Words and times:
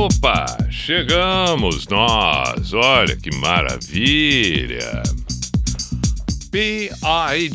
Opa, 0.00 0.46
chegamos 0.70 1.86
nós. 1.86 2.72
Olha 2.72 3.14
que 3.14 3.30
maravilha. 3.36 5.02
P-I-J-A-M-A 6.50 7.52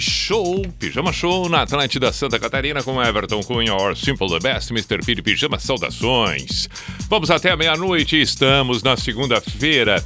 Show, 0.00 0.62
Pijama 0.78 1.12
Show 1.12 1.50
na 1.50 1.60
Atlântida 1.60 2.10
Santa 2.10 2.38
Catarina 2.38 2.82
com 2.82 3.02
Everton 3.02 3.40
Cunha, 3.42 3.74
or 3.74 3.94
Simple 3.94 4.30
the 4.30 4.38
Best, 4.38 4.70
Mr. 4.72 5.04
Piri 5.04 5.20
Pijama, 5.20 5.58
saudações. 5.58 6.70
Vamos 7.10 7.30
até 7.30 7.54
meia-noite, 7.54 8.18
estamos 8.18 8.82
na 8.82 8.96
segunda-feira, 8.96 10.02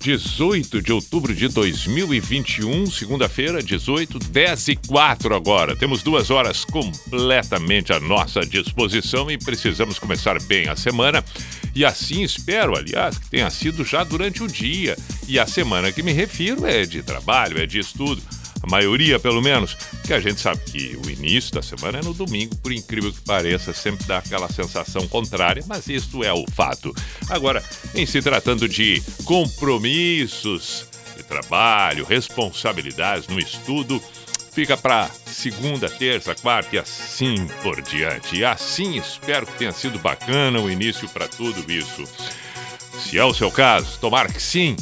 18 0.00 0.80
de 0.80 0.92
outubro 0.92 1.34
de 1.34 1.48
2021, 1.48 2.86
segunda-feira, 2.86 3.62
18, 3.62 4.18
10 4.18 4.68
e 4.68 4.76
4 4.76 5.34
agora. 5.34 5.74
Temos 5.74 6.02
duas 6.02 6.30
horas 6.30 6.64
completamente 6.64 7.92
à 7.92 7.98
nossa 7.98 8.40
disposição 8.40 9.30
e 9.30 9.36
precisamos 9.36 9.98
começar 9.98 10.40
bem 10.42 10.68
a 10.68 10.76
semana. 10.76 11.24
E 11.74 11.84
assim 11.84 12.22
espero, 12.22 12.76
aliás, 12.76 13.18
que 13.18 13.28
tenha 13.28 13.50
sido 13.50 13.84
já 13.84 14.04
durante 14.04 14.42
o 14.42 14.46
dia. 14.46 14.96
E 15.26 15.38
a 15.38 15.46
semana 15.46 15.90
que 15.90 16.02
me 16.02 16.12
refiro 16.12 16.64
é 16.64 16.86
de 16.86 17.02
trabalho, 17.02 17.60
é 17.60 17.66
de 17.66 17.78
estudo 17.78 18.22
maioria 18.68 19.18
pelo 19.18 19.42
menos, 19.42 19.76
que 20.04 20.12
a 20.12 20.20
gente 20.20 20.40
sabe 20.40 20.60
que 20.64 20.98
o 21.04 21.10
início 21.10 21.54
da 21.54 21.62
semana 21.62 21.98
é 21.98 22.02
no 22.02 22.14
domingo, 22.14 22.56
por 22.56 22.72
incrível 22.72 23.12
que 23.12 23.20
pareça, 23.20 23.72
sempre 23.72 24.06
dá 24.06 24.18
aquela 24.18 24.48
sensação 24.50 25.06
contrária, 25.08 25.64
mas 25.66 25.88
isto 25.88 26.22
é 26.22 26.32
o 26.32 26.44
fato. 26.52 26.94
Agora, 27.28 27.62
em 27.94 28.06
se 28.06 28.22
tratando 28.22 28.68
de 28.68 29.02
compromissos 29.24 30.86
de 31.16 31.22
trabalho, 31.22 32.04
responsabilidades 32.04 33.26
no 33.28 33.38
estudo, 33.38 34.02
fica 34.52 34.76
para 34.76 35.10
segunda, 35.26 35.88
terça, 35.88 36.34
quarta 36.34 36.76
e 36.76 36.78
assim 36.78 37.46
por 37.62 37.80
diante. 37.80 38.36
E 38.36 38.44
assim 38.44 38.96
espero 38.96 39.46
que 39.46 39.56
tenha 39.58 39.72
sido 39.72 39.98
bacana 39.98 40.60
o 40.60 40.70
início 40.70 41.08
para 41.08 41.28
tudo 41.28 41.70
isso. 41.70 42.04
Se 42.98 43.16
é 43.16 43.24
o 43.24 43.32
seu 43.32 43.50
caso, 43.50 43.98
tomara 44.00 44.28
que 44.28 44.42
sim. 44.42 44.76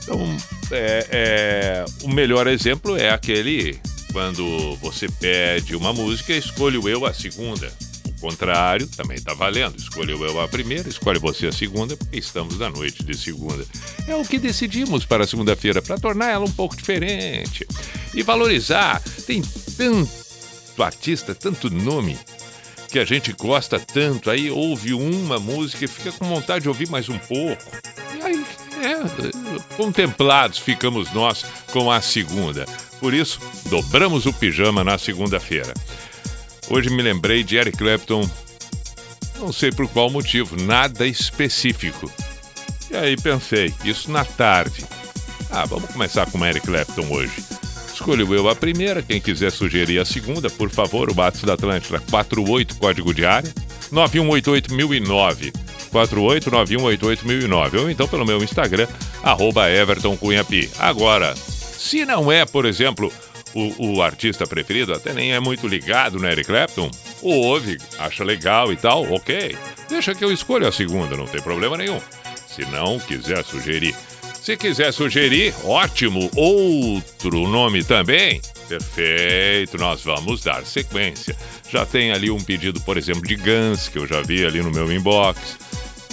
Então, 0.06 0.38
é, 0.72 1.08
é, 1.10 1.86
o 2.04 2.10
melhor 2.10 2.46
exemplo 2.46 2.96
é 2.96 3.10
aquele 3.10 3.80
quando 4.14 4.76
você 4.76 5.10
pede 5.10 5.76
uma 5.76 5.92
música, 5.92 6.32
escolho 6.32 6.88
eu 6.88 7.06
a 7.06 7.14
segunda. 7.14 7.74
O 8.08 8.22
contrário 8.22 8.88
também 8.88 9.18
está 9.18 9.34
valendo. 9.34 9.78
Escolheu 9.78 10.24
eu 10.24 10.40
a 10.40 10.48
primeira, 10.48 10.88
escolhe 10.88 11.18
você 11.20 11.48
a 11.48 11.52
segunda, 11.52 11.98
porque 11.98 12.20
estamos 12.20 12.60
na 12.60 12.70
noite 12.70 13.04
de 13.04 13.18
segunda. 13.18 13.66
É 14.08 14.16
o 14.16 14.24
que 14.24 14.38
decidimos 14.38 15.06
para 15.06 15.28
segunda-feira, 15.28 15.82
para 15.82 15.98
tornar 15.98 16.30
ela 16.30 16.46
um 16.46 16.52
pouco 16.52 16.78
diferente. 16.78 17.68
E 18.14 18.22
valorizar. 18.22 19.02
Tem 19.26 19.42
tanto 19.76 20.84
artista, 20.84 21.34
tanto 21.34 21.70
nome 21.70 22.18
que 22.90 23.00
a 23.00 23.06
gente 23.06 23.34
gosta 23.34 23.78
tanto, 23.80 24.30
aí 24.30 24.50
ouve 24.50 24.94
uma 24.94 25.40
música 25.40 25.84
e 25.84 25.88
fica 25.88 26.14
com 26.14 26.30
vontade 26.30 26.64
de 26.64 26.70
ouvir 26.70 26.88
mais 26.90 27.10
um 27.10 27.18
pouco. 27.18 27.64
E 28.18 28.22
aí, 28.22 28.46
é, 28.86 29.76
contemplados 29.76 30.60
ficamos 30.60 31.12
nós 31.12 31.46
com 31.72 31.92
a 31.92 32.02
segunda. 32.02 32.66
Por 33.00 33.14
isso, 33.14 33.40
dobramos 33.70 34.26
o 34.26 34.34
pijama 34.34 34.84
na 34.84 34.98
segunda-feira. 34.98 35.74
Hoje 36.70 36.90
me 36.90 37.02
lembrei 37.02 37.44
de 37.44 37.58
Eric 37.58 37.78
Clapton, 37.78 38.30
não 39.40 39.52
sei 39.52 39.72
por 39.72 39.88
qual 39.88 40.10
motivo, 40.10 40.56
nada 40.62 41.06
específico. 41.06 42.12
E 42.90 42.96
aí 42.96 43.18
pensei, 43.18 43.74
isso 43.84 44.12
na 44.12 44.24
tarde. 44.24 44.86
Ah, 45.52 45.66
vamos 45.66 45.90
começar 45.90 46.30
com 46.30 46.46
Eric 46.46 46.66
Clapton 46.66 47.08
hoje. 47.12 47.44
Escolho 47.94 48.34
eu 48.34 48.50
a 48.50 48.56
primeira, 48.56 49.02
quem 49.02 49.22
quiser 49.22 49.52
sugerir 49.52 50.00
a 50.00 50.06
segunda, 50.06 50.50
por 50.50 50.70
favor, 50.70 51.10
o 51.10 51.16
WhatsApp 51.16 51.46
da 51.46 51.54
Atlântida 51.54 52.00
48 52.00 52.76
código 52.76 53.14
de 53.14 53.26
área 53.26 53.54
9188009. 53.92 55.54
489188009 55.96 57.80
ou 57.80 57.90
então 57.90 58.08
pelo 58.08 58.26
meu 58.26 58.44
Instagram, 58.44 58.88
arroba. 59.24 59.66
Agora, 60.80 61.36
se 61.36 62.06
não 62.06 62.32
é, 62.32 62.46
por 62.46 62.66
exemplo, 62.66 63.12
o, 63.54 63.94
o, 63.94 64.02
artista 64.02 64.46
preferido, 64.46 64.94
até 64.94 65.14
nem 65.14 65.34
é 65.34 65.40
muito 65.40 65.68
ligado 65.68 66.20
no 66.20 66.28
Eric 66.28 66.48
Clapton, 66.48 66.92
ouve, 67.22 67.78
acha 67.98 68.24
legal 68.24 68.74
e 68.74 68.76
tal, 68.76 69.04
ok. 69.12 69.56
Deixa 69.88 70.14
que 70.14 70.24
eu 70.24 70.32
escolha 70.32 70.68
a 70.68 70.72
segunda, 70.72 71.16
não 71.16 71.26
tem 71.26 71.42
problema 71.42 71.78
nenhum. 71.78 72.02
Se 72.48 72.62
não 72.66 73.00
quiser 73.00 73.44
sugerir 73.44 73.96
se 74.46 74.56
quiser 74.56 74.94
sugerir, 74.94 75.56
ótimo, 75.64 76.30
outro 76.36 77.48
nome 77.48 77.84
também, 77.84 78.40
perfeito, 78.70 79.76
nós 79.80 80.04
vamos 80.04 80.44
dar 80.44 80.64
sequência. 80.64 81.36
Já 81.68 81.84
tem 81.84 82.12
ali 82.12 82.30
um 82.30 82.40
pedido, 82.40 82.80
por 82.82 82.96
exemplo, 82.96 83.24
de 83.24 83.36
Guns, 83.38 83.90
que 83.90 83.98
eu 83.98 84.06
já 84.06 84.22
vi 84.22 84.46
ali 84.46 84.62
no 84.62 84.70
meu 84.70 84.94
inbox. 84.94 85.58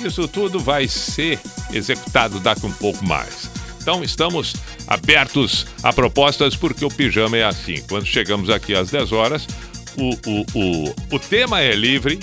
Isso 0.04 0.26
tudo 0.26 0.58
vai 0.58 0.88
ser 0.88 1.38
executado 1.72 2.40
daqui 2.40 2.66
um 2.66 2.72
pouco 2.72 3.04
mais. 3.04 3.50
Então 3.80 4.02
estamos 4.04 4.54
abertos 4.86 5.66
a 5.82 5.92
propostas 5.92 6.54
porque 6.54 6.84
o 6.84 6.88
pijama 6.88 7.36
é 7.36 7.44
assim. 7.44 7.82
Quando 7.88 8.06
chegamos 8.06 8.48
aqui 8.50 8.74
às 8.74 8.90
10 8.90 9.12
horas, 9.12 9.46
o, 9.96 10.10
o, 10.10 10.46
o, 10.54 10.94
o 11.16 11.18
tema 11.18 11.60
é 11.60 11.72
livre, 11.72 12.18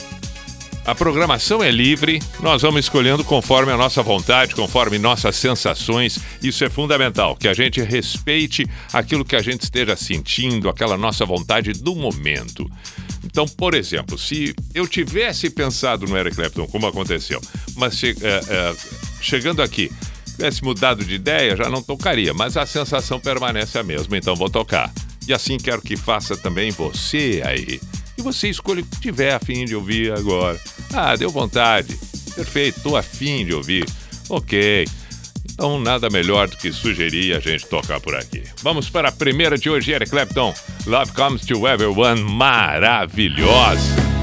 a 0.86 0.96
programação 0.96 1.62
é 1.62 1.70
livre, 1.70 2.20
nós 2.40 2.62
vamos 2.62 2.80
escolhendo 2.80 3.24
conforme 3.24 3.72
a 3.72 3.78
nossa 3.78 4.02
vontade, 4.02 4.56
conforme 4.56 4.98
nossas 4.98 5.36
sensações. 5.36 6.18
Isso 6.42 6.64
é 6.64 6.70
fundamental, 6.70 7.36
que 7.36 7.48
a 7.48 7.54
gente 7.54 7.82
respeite 7.82 8.66
aquilo 8.92 9.26
que 9.26 9.36
a 9.36 9.42
gente 9.42 9.62
esteja 9.62 9.96
sentindo, 9.96 10.70
aquela 10.70 10.98
nossa 10.98 11.26
vontade 11.26 11.74
do 11.74 11.96
momento. 11.96 12.68
Então, 13.24 13.48
por 13.48 13.74
exemplo, 13.74 14.18
se 14.18 14.56
eu 14.74 14.88
tivesse 14.88 15.50
pensado 15.50 16.06
no 16.06 16.18
Eric 16.18 16.36
Clapton, 16.36 16.68
como 16.68 16.88
aconteceu, 16.88 17.42
mas 17.76 17.96
che 17.96 18.16
é, 18.22 18.42
é, 18.50 18.76
chegando 19.22 19.62
aqui, 19.62 19.92
tivesse 20.26 20.64
mudado 20.64 21.04
de 21.04 21.16
ideia, 21.16 21.56
já 21.56 21.70
não 21.70 21.82
tocaria, 21.82 22.34
mas 22.34 22.56
a 22.56 22.66
sensação 22.66 23.20
permanece 23.20 23.78
a 23.78 23.84
mesma, 23.84 24.18
então 24.18 24.36
vou 24.36 24.50
tocar. 24.50 24.92
E 25.28 25.34
assim 25.34 25.58
quero 25.58 25.82
que 25.82 25.96
faça 25.96 26.36
também 26.36 26.72
você 26.72 27.42
aí. 27.46 27.80
E 28.18 28.22
você 28.22 28.50
escolhe 28.50 28.82
o 28.82 28.86
que 28.86 29.00
tiver 29.00 29.34
afim 29.34 29.64
de 29.66 29.76
ouvir 29.76 30.12
agora. 30.12 30.60
Ah, 30.92 31.16
deu 31.16 31.30
vontade. 31.30 31.98
Perfeito, 32.36 32.82
tô 32.82 32.96
afim 32.96 33.46
de 33.46 33.54
ouvir. 33.54 33.86
Ok. 34.28 34.86
Então, 35.60 35.78
nada 35.78 36.10
melhor 36.10 36.48
do 36.48 36.56
que 36.56 36.72
sugerir 36.72 37.36
a 37.36 37.40
gente 37.42 37.68
tocar 37.68 38.00
por 38.00 38.16
aqui. 38.16 38.44
Vamos 38.64 38.90
para 38.90 39.10
a 39.10 39.12
primeira 39.12 39.58
de 39.58 39.70
hoje, 39.70 39.92
Eric 39.92 40.10
Clapton. 40.10 40.54
Love 40.88 41.12
Comes 41.12 41.46
to 41.46 41.68
Everyone. 41.68 42.22
Maravilhosa. 42.22 44.19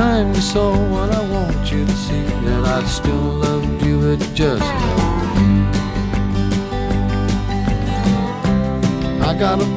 Time 0.00 0.34
you 0.34 0.40
saw 0.40 0.70
what 0.88 1.10
I 1.14 1.22
want 1.30 1.70
you 1.70 1.84
to 1.84 1.92
see 1.92 2.22
that 2.46 2.64
I 2.64 2.82
still 2.86 3.14
love 3.14 3.86
you, 3.86 4.12
it 4.12 4.20
just 4.34 4.99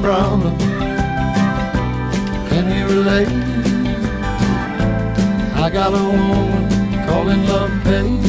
Problem. 0.02 0.56
Can 2.48 2.70
you 2.70 2.86
relate? 2.86 3.28
I 5.54 5.70
got 5.70 5.92
a 5.92 6.02
woman 6.02 7.06
calling 7.06 7.46
love 7.46 7.70
pain. 7.84 8.22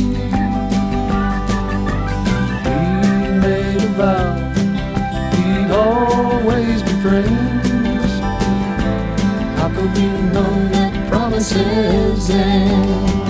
We 2.64 3.40
made 3.40 3.84
a 3.84 3.88
vow 3.98 4.46
we'd 5.56 5.72
always 5.72 6.82
be 6.84 6.94
friends. 7.02 8.12
How 9.58 9.70
could 9.70 9.92
we 9.96 10.08
know 10.34 10.70
that 10.70 11.10
promises 11.10 12.30
end? 12.30 13.25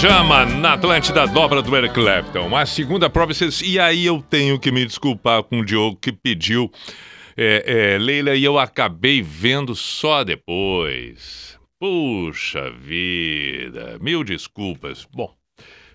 Pijama 0.00 0.46
na 0.46 0.74
Atlântida, 0.74 1.26
dobra 1.26 1.60
do 1.60 1.76
Eric 1.76 1.92
Clapton. 1.92 2.54
A 2.56 2.64
segunda 2.64 3.10
Promises, 3.10 3.60
e 3.60 3.80
aí 3.80 4.06
eu 4.06 4.22
tenho 4.22 4.56
que 4.56 4.70
me 4.70 4.86
desculpar 4.86 5.42
com 5.42 5.58
o 5.58 5.64
Diogo 5.64 5.96
que 6.00 6.12
pediu. 6.12 6.70
É, 7.36 7.94
é, 7.96 7.98
Leila, 7.98 8.36
e 8.36 8.44
eu 8.44 8.60
acabei 8.60 9.20
vendo 9.20 9.74
só 9.74 10.22
depois. 10.22 11.58
Puxa 11.80 12.70
vida, 12.70 13.98
mil 14.00 14.22
desculpas. 14.22 15.04
Bom, 15.12 15.34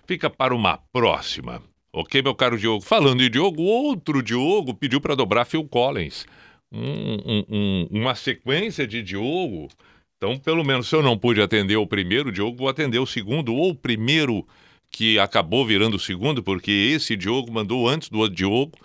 fica 0.06 0.28
para 0.28 0.54
uma 0.54 0.78
próxima. 0.92 1.62
Ok, 1.90 2.20
meu 2.20 2.34
caro 2.34 2.58
Diogo? 2.58 2.84
Falando 2.84 3.22
em 3.22 3.30
Diogo, 3.30 3.62
outro 3.62 4.22
Diogo 4.22 4.74
pediu 4.74 5.00
para 5.00 5.14
dobrar 5.16 5.46
Phil 5.46 5.64
Collins. 5.66 6.26
Um- 6.70 7.22
um- 7.24 7.44
um- 7.48 7.88
uma 7.90 8.14
sequência 8.14 8.86
de 8.86 9.00
Diogo. 9.02 9.68
Então, 10.16 10.38
pelo 10.38 10.64
menos, 10.64 10.88
se 10.88 10.94
eu 10.96 11.02
não 11.02 11.18
pude 11.18 11.40
atender 11.40 11.76
o 11.76 11.86
primeiro, 11.86 12.32
Diogo, 12.32 12.56
vou 12.56 12.68
atender 12.68 12.98
o 12.98 13.06
segundo, 13.06 13.54
ou 13.54 13.70
o 13.70 13.74
primeiro 13.74 14.46
que 14.90 15.18
acabou 15.18 15.66
virando 15.66 15.96
o 15.96 16.00
segundo, 16.00 16.42
porque 16.42 16.70
esse 16.70 17.16
Diogo 17.16 17.52
mandou 17.52 17.88
antes 17.88 18.08
do 18.08 18.18
outro 18.18 18.36
Diogo, 18.36 18.78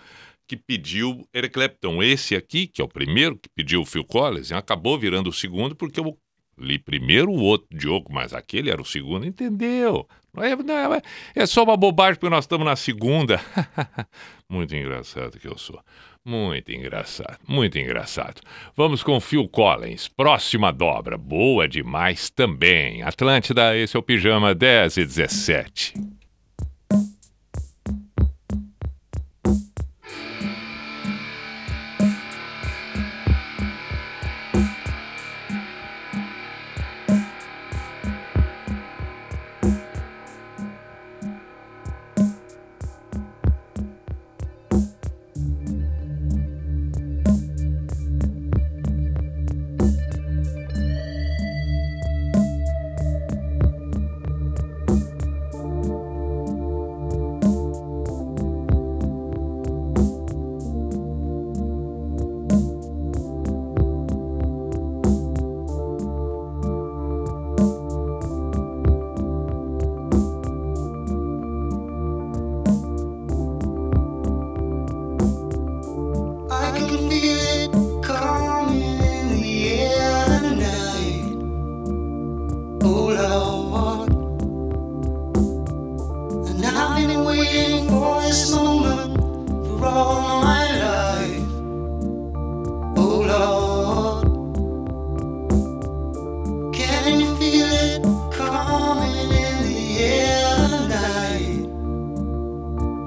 que 0.46 0.56
pediu 0.56 1.24
Eric 1.32 1.54
Clapton. 1.54 2.02
Esse 2.02 2.34
aqui, 2.34 2.66
que 2.66 2.82
é 2.82 2.84
o 2.84 2.88
primeiro 2.88 3.36
que 3.36 3.48
pediu 3.48 3.82
o 3.82 3.86
Phil 3.86 4.04
Collins, 4.04 4.50
acabou 4.50 4.98
virando 4.98 5.30
o 5.30 5.32
segundo, 5.32 5.76
porque 5.76 6.00
eu 6.00 6.18
li 6.58 6.78
primeiro 6.78 7.30
o 7.30 7.40
outro 7.40 7.68
Diogo, 7.70 8.12
mas 8.12 8.34
aquele 8.34 8.70
era 8.70 8.82
o 8.82 8.84
segundo, 8.84 9.24
entendeu? 9.24 10.08
Não 10.34 10.42
é, 10.42 10.56
não 10.56 10.94
é, 10.94 11.02
é 11.34 11.46
só 11.46 11.62
uma 11.62 11.76
bobagem 11.76 12.16
porque 12.16 12.34
nós 12.34 12.44
estamos 12.44 12.66
na 12.66 12.76
segunda. 12.76 13.40
Muito 14.48 14.74
engraçado 14.74 15.38
que 15.38 15.46
eu 15.46 15.56
sou. 15.56 15.80
Muito 16.24 16.70
engraçado, 16.70 17.38
muito 17.48 17.78
engraçado. 17.78 18.42
Vamos 18.76 19.02
com 19.02 19.18
Phil 19.20 19.48
Collins, 19.48 20.06
próxima 20.06 20.70
dobra, 20.70 21.16
boa 21.16 21.66
demais 21.66 22.28
também. 22.28 23.02
Atlântida, 23.02 23.74
esse 23.74 23.96
é 23.96 23.98
o 23.98 24.02
Pijama 24.02 24.54
10 24.54 24.98
e 24.98 25.04
17. 25.06 26.19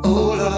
Oh, 0.05 0.35
love. 0.35 0.52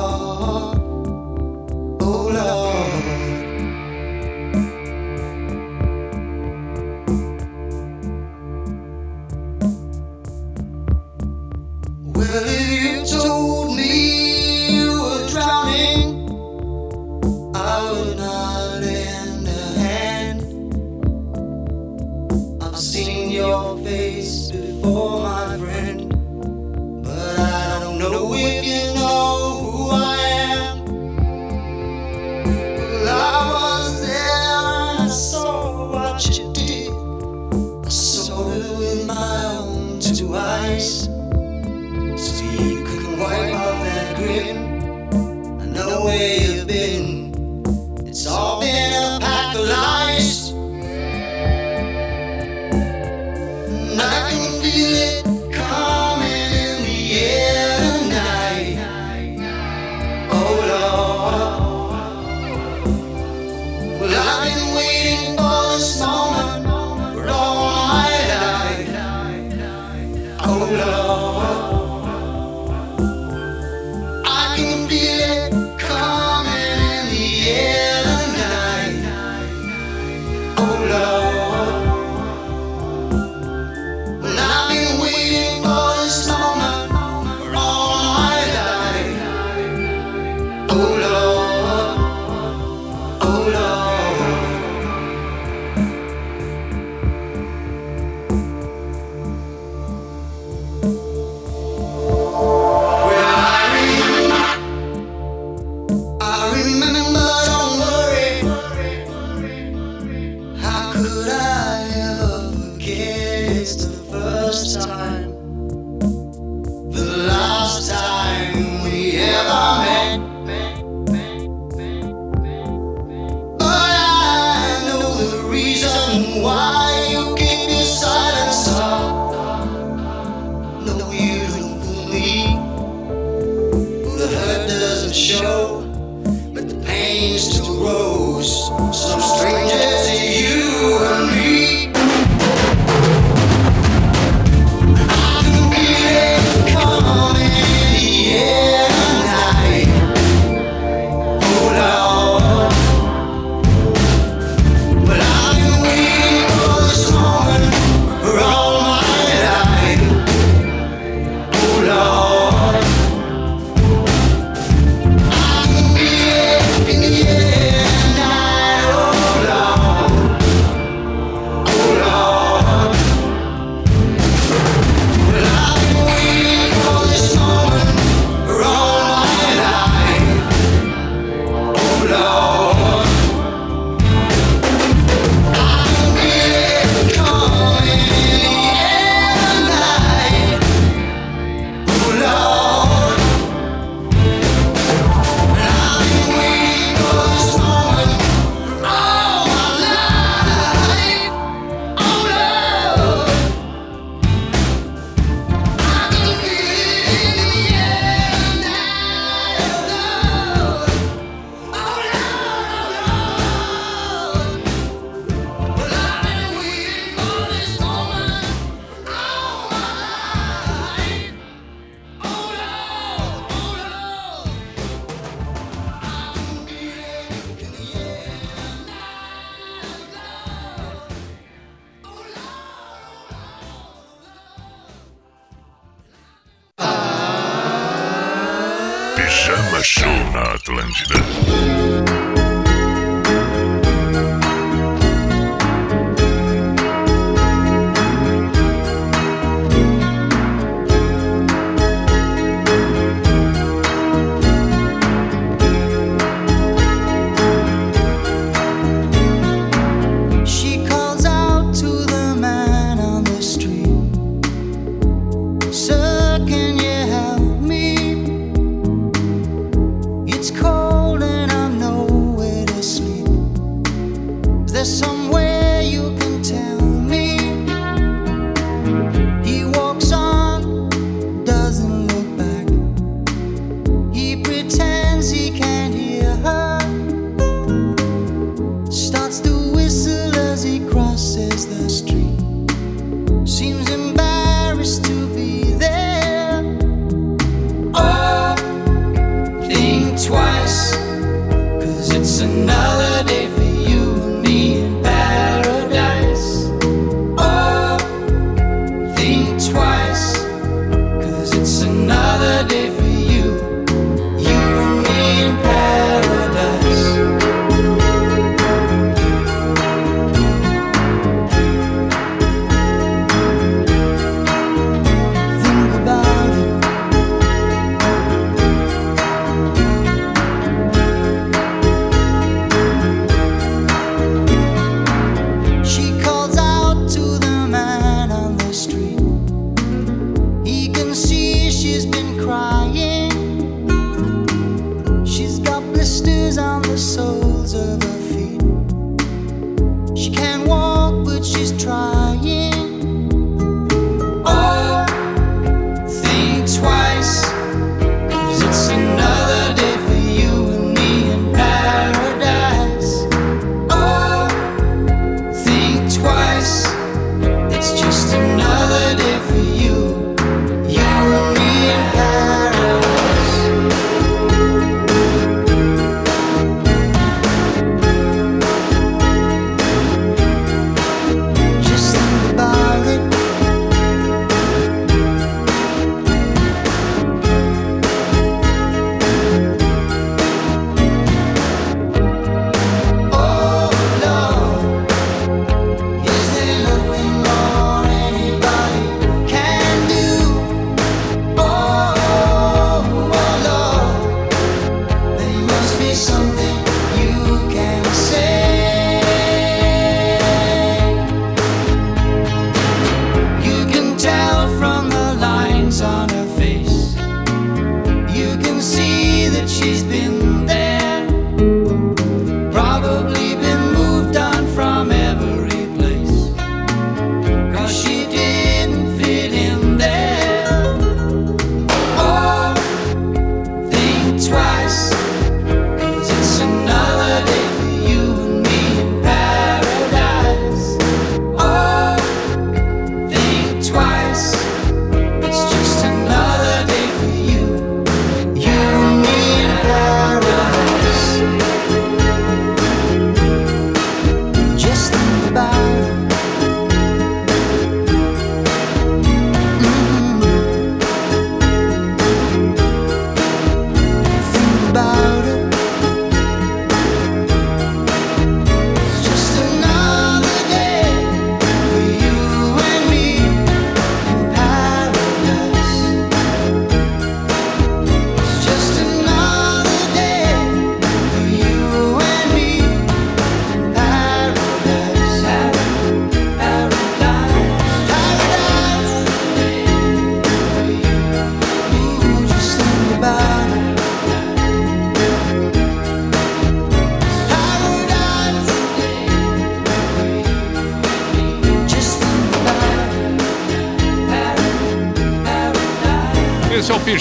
Atlântida. 240.67 241.85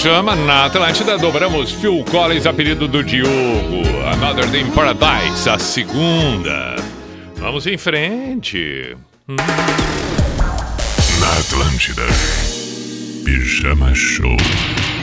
Pijama 0.05 0.37
na 0.37 0.67
Atlântida. 0.67 1.17
Dobramos 1.17 1.73
Phil 1.73 2.05
Collins, 2.11 2.45
apelido 2.45 2.87
do 2.87 3.03
Diogo. 3.03 3.83
Another 4.13 4.47
Day 4.49 4.61
in 4.61 4.71
Paradise, 4.71 5.49
a 5.49 5.59
segunda. 5.59 6.77
Vamos 7.37 7.67
em 7.67 7.79
frente. 7.79 8.95
Hum. 9.27 9.37
Na 11.19 11.33
Atlântida. 11.41 12.03
Pijama 13.25 13.95
Show. 13.95 14.37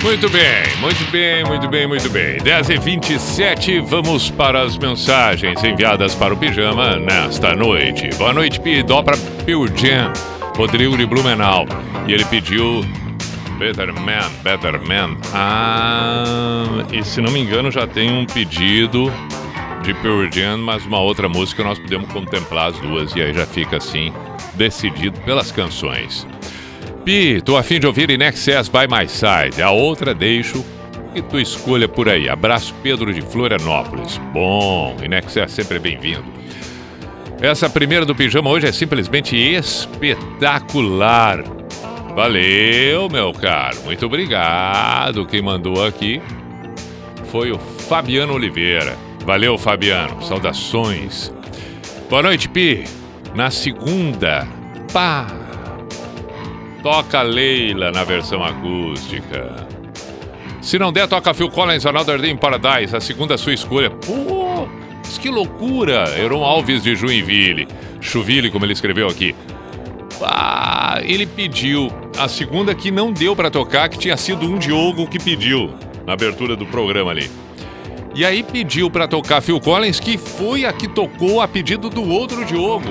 Muito 0.03 0.29
bem, 0.29 0.77
muito 0.79 1.11
bem, 1.11 1.43
muito 1.45 1.67
bem, 1.67 1.87
muito 1.87 2.09
bem. 2.11 2.37
10 2.37 2.69
e 2.69 2.77
27 2.77 3.79
vamos 3.79 4.29
para 4.29 4.61
as 4.61 4.77
mensagens 4.77 5.63
enviadas 5.63 6.13
para 6.13 6.31
o 6.31 6.37
Pijama 6.37 6.97
nesta 6.97 7.55
noite. 7.55 8.07
Boa 8.19 8.33
noite, 8.33 8.59
Pi. 8.59 8.83
Dó 8.83 9.01
para 9.01 9.17
Pio 9.47 9.65
Jam, 9.65 10.13
Rodrigo 10.55 10.95
de 10.95 11.07
Blumenau. 11.07 11.65
E 12.07 12.13
ele 12.13 12.25
pediu 12.25 12.85
Better 13.61 13.93
Man, 13.93 14.27
Better 14.43 14.81
Man. 14.81 15.17
Ah, 15.35 16.83
e 16.91 17.03
se 17.03 17.21
não 17.21 17.31
me 17.31 17.39
engano 17.39 17.69
já 17.69 17.85
tem 17.85 18.11
um 18.11 18.25
pedido 18.25 19.13
de 19.83 19.93
Pearl 19.93 20.27
Jam, 20.31 20.57
mas 20.57 20.83
uma 20.83 20.99
outra 20.99 21.29
música 21.29 21.63
nós 21.63 21.77
podemos 21.77 22.11
contemplar 22.11 22.71
as 22.71 22.79
duas 22.79 23.15
e 23.15 23.21
aí 23.21 23.31
já 23.31 23.45
fica 23.45 23.77
assim 23.77 24.11
decidido 24.55 25.21
pelas 25.21 25.51
canções. 25.51 26.25
Pi, 27.05 27.39
tô 27.39 27.55
afim 27.55 27.79
de 27.79 27.85
ouvir 27.85 28.09
In 28.09 28.23
Excess 28.23 28.67
by 28.67 28.87
My 28.89 29.07
Side. 29.07 29.61
A 29.61 29.69
outra 29.69 30.15
deixo 30.15 30.65
e 31.13 31.21
tu 31.21 31.39
escolha 31.39 31.87
por 31.87 32.09
aí. 32.09 32.27
Abraço 32.27 32.73
Pedro 32.81 33.13
de 33.13 33.21
Florianópolis. 33.21 34.17
Bom, 34.33 34.97
In 35.03 35.13
Excess 35.13 35.51
sempre 35.51 35.77
bem-vindo. 35.77 36.25
Essa 37.39 37.69
primeira 37.69 38.07
do 38.07 38.15
pijama 38.15 38.49
hoje 38.49 38.65
é 38.65 38.71
simplesmente 38.71 39.37
espetacular. 39.37 41.43
Valeu, 42.15 43.09
meu 43.09 43.31
caro. 43.33 43.81
Muito 43.83 44.05
obrigado. 44.05 45.25
Quem 45.25 45.41
mandou 45.41 45.85
aqui 45.85 46.21
foi 47.25 47.51
o 47.51 47.57
Fabiano 47.57 48.33
Oliveira. 48.33 48.97
Valeu, 49.25 49.57
Fabiano. 49.57 50.21
Saudações. 50.23 51.33
Boa 52.09 52.21
noite, 52.23 52.49
Pi. 52.49 52.83
Na 53.33 53.49
segunda, 53.49 54.47
pá. 54.91 55.27
Toca 56.83 57.21
Leila 57.21 57.91
na 57.91 58.03
versão 58.03 58.43
acústica. 58.43 59.67
Se 60.61 60.77
não 60.77 60.91
der, 60.91 61.07
toca 61.07 61.33
Phil 61.33 61.49
Collins, 61.49 61.85
Another 61.85 62.19
Day 62.19 62.31
in 62.31 62.37
Paradise, 62.37 62.95
a 62.95 62.99
segunda 62.99 63.37
sua 63.37 63.53
escolha. 63.53 63.89
Pô, 63.89 64.67
que 65.21 65.29
loucura! 65.29 66.09
Heron 66.17 66.43
Alves 66.43 66.83
de 66.83 66.95
Joinville. 66.95 67.67
Chuville, 67.99 68.49
como 68.49 68.65
ele 68.65 68.73
escreveu 68.73 69.07
aqui. 69.07 69.35
Ah, 70.23 70.99
ele 71.03 71.25
pediu 71.25 71.91
a 72.17 72.27
segunda 72.27 72.75
que 72.75 72.91
não 72.91 73.11
deu 73.11 73.35
para 73.35 73.49
tocar, 73.49 73.89
que 73.89 73.97
tinha 73.97 74.17
sido 74.17 74.45
um 74.45 74.57
Diogo 74.57 75.07
que 75.07 75.19
pediu 75.19 75.73
na 76.05 76.13
abertura 76.13 76.55
do 76.55 76.65
programa 76.65 77.11
ali. 77.11 77.29
E 78.13 78.25
aí 78.25 78.43
pediu 78.43 78.89
para 78.89 79.07
tocar 79.07 79.41
Phil 79.41 79.59
Collins, 79.59 79.99
que 79.99 80.17
foi 80.17 80.65
a 80.65 80.73
que 80.73 80.87
tocou 80.87 81.41
a 81.41 81.47
pedido 81.47 81.89
do 81.89 82.03
outro 82.09 82.43
Diogo. 82.45 82.89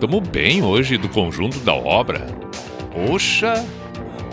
Tamo 0.00 0.20
bem 0.20 0.62
hoje 0.62 0.96
do 0.96 1.08
conjunto 1.08 1.58
da 1.60 1.74
obra. 1.74 2.26
Poxa, 2.92 3.66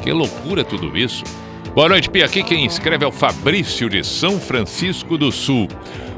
que 0.04 0.12
loucura 0.12 0.64
tudo 0.64 0.96
isso. 0.98 1.24
Boa 1.74 1.90
noite, 1.90 2.10
Pia. 2.10 2.26
Aqui 2.26 2.42
quem 2.44 2.66
escreve 2.66 3.04
é 3.04 3.08
o 3.08 3.12
Fabrício 3.12 3.90
de 3.90 4.04
São 4.04 4.40
Francisco 4.40 5.18
do 5.18 5.32
Sul. 5.32 5.68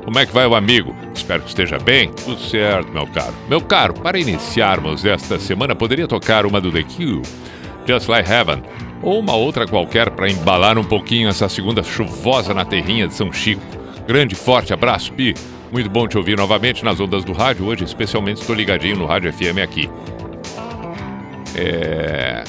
Como 0.03 0.17
é 0.17 0.25
que 0.25 0.33
vai 0.33 0.45
o 0.47 0.55
amigo? 0.55 0.95
Espero 1.13 1.43
que 1.43 1.49
esteja 1.49 1.77
bem. 1.77 2.11
Tudo 2.11 2.39
certo, 2.39 2.91
meu 2.91 3.05
caro. 3.07 3.33
Meu 3.47 3.61
caro, 3.61 3.93
para 3.93 4.17
iniciarmos 4.17 5.05
esta 5.05 5.39
semana, 5.39 5.75
poderia 5.75 6.07
tocar 6.07 6.45
uma 6.45 6.59
do 6.59 6.71
The 6.71 6.83
Cure, 6.83 7.21
Just 7.85 8.07
Like 8.07 8.31
Heaven, 8.31 8.63
ou 9.01 9.19
uma 9.19 9.35
outra 9.35 9.67
qualquer 9.67 10.09
para 10.09 10.29
embalar 10.29 10.77
um 10.77 10.83
pouquinho 10.83 11.29
essa 11.29 11.47
segunda 11.47 11.83
chuvosa 11.83 12.53
na 12.53 12.65
terrinha 12.65 13.07
de 13.07 13.13
São 13.13 13.31
Chico. 13.31 13.61
Grande 14.07 14.35
forte 14.35 14.73
abraço, 14.73 15.13
Pi. 15.13 15.35
Muito 15.71 15.89
bom 15.89 16.07
te 16.07 16.17
ouvir 16.17 16.37
novamente 16.37 16.83
nas 16.83 16.99
ondas 16.99 17.23
do 17.23 17.31
rádio. 17.31 17.65
Hoje, 17.65 17.83
especialmente, 17.83 18.41
estou 18.41 18.55
ligadinho 18.55 18.97
no 18.97 19.05
Rádio 19.05 19.31
FM 19.31 19.59
aqui. 19.63 19.89
É... 21.55 22.43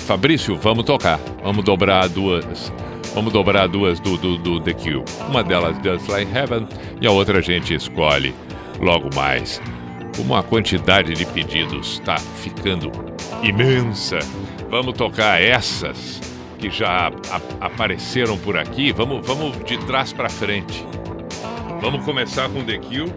Fabrício, 0.00 0.56
vamos 0.56 0.84
tocar. 0.84 1.18
Vamos 1.42 1.64
dobrar 1.64 2.08
duas. 2.08 2.72
Vamos 3.14 3.32
dobrar 3.32 3.66
duas 3.66 3.98
do, 3.98 4.16
do, 4.16 4.38
do 4.38 4.60
The 4.60 4.72
Cure. 4.72 5.04
Uma 5.28 5.42
delas, 5.42 5.76
Just 5.82 6.08
Like 6.08 6.30
Heaven, 6.36 6.68
e 7.00 7.06
a 7.06 7.10
outra 7.10 7.38
a 7.38 7.42
gente 7.42 7.74
escolhe 7.74 8.34
logo 8.80 9.10
mais. 9.14 9.60
Como 10.16 10.34
a 10.34 10.42
quantidade 10.42 11.14
de 11.14 11.24
pedidos 11.26 11.94
está 11.94 12.16
ficando 12.16 12.90
imensa, 13.42 14.18
vamos 14.68 14.94
tocar 14.94 15.42
essas 15.42 16.20
que 16.58 16.70
já 16.70 17.10
apareceram 17.60 18.38
por 18.38 18.56
aqui. 18.56 18.92
Vamos, 18.92 19.26
vamos 19.26 19.56
de 19.64 19.78
trás 19.86 20.12
para 20.12 20.28
frente. 20.28 20.86
Vamos 21.80 22.04
começar 22.04 22.48
com 22.48 22.62
The 22.62 22.78
Cure. 22.78 23.12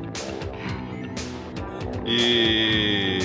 E 2.05 3.19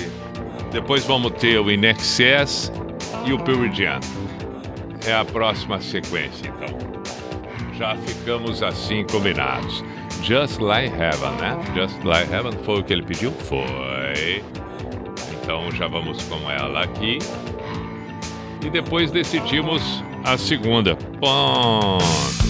depois 0.71 1.05
vamos 1.05 1.33
ter 1.33 1.59
o 1.59 1.71
In 1.71 1.85
Excess 1.85 2.71
e 3.25 3.33
o 3.33 3.39
Pearl 3.39 3.73
Jam. 3.73 4.01
É 5.09 5.15
a 5.15 5.25
próxima 5.25 5.81
sequência, 5.81 6.49
então. 6.49 6.69
Já 7.79 7.97
ficamos 7.97 8.63
assim 8.63 9.07
combinados. 9.11 9.83
Just 10.23 10.59
Like 10.59 10.95
Heaven, 10.95 11.31
né? 11.41 11.59
Just 11.75 12.05
Like 12.05 12.31
Heaven 12.31 12.53
foi 12.63 12.81
o 12.81 12.85
que 12.85 12.93
ele 12.93 13.05
pediu? 13.05 13.31
Foi. 13.31 14.45
Então 15.33 15.71
já 15.73 15.87
vamos 15.87 16.23
com 16.25 16.51
ela 16.51 16.83
aqui. 16.83 17.21
E 18.63 18.69
depois 18.69 19.11
decidimos 19.11 19.83
a 20.25 20.37
segunda. 20.37 20.95
Ponto. 21.19 22.48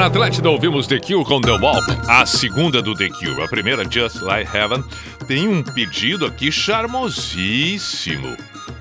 Na 0.00 0.06
Atlântida, 0.06 0.48
ouvimos 0.48 0.86
The 0.86 0.98
Cure 0.98 1.26
com 1.26 1.42
The 1.42 1.50
Walk, 1.50 1.86
a 2.08 2.24
segunda 2.24 2.80
do 2.80 2.94
The 2.94 3.10
Cure. 3.10 3.42
A 3.42 3.48
primeira, 3.48 3.84
Just 3.84 4.22
Like 4.22 4.50
Heaven, 4.56 4.82
tem 5.26 5.46
um 5.46 5.62
pedido 5.62 6.24
aqui 6.24 6.50
charmosíssimo. 6.50 8.34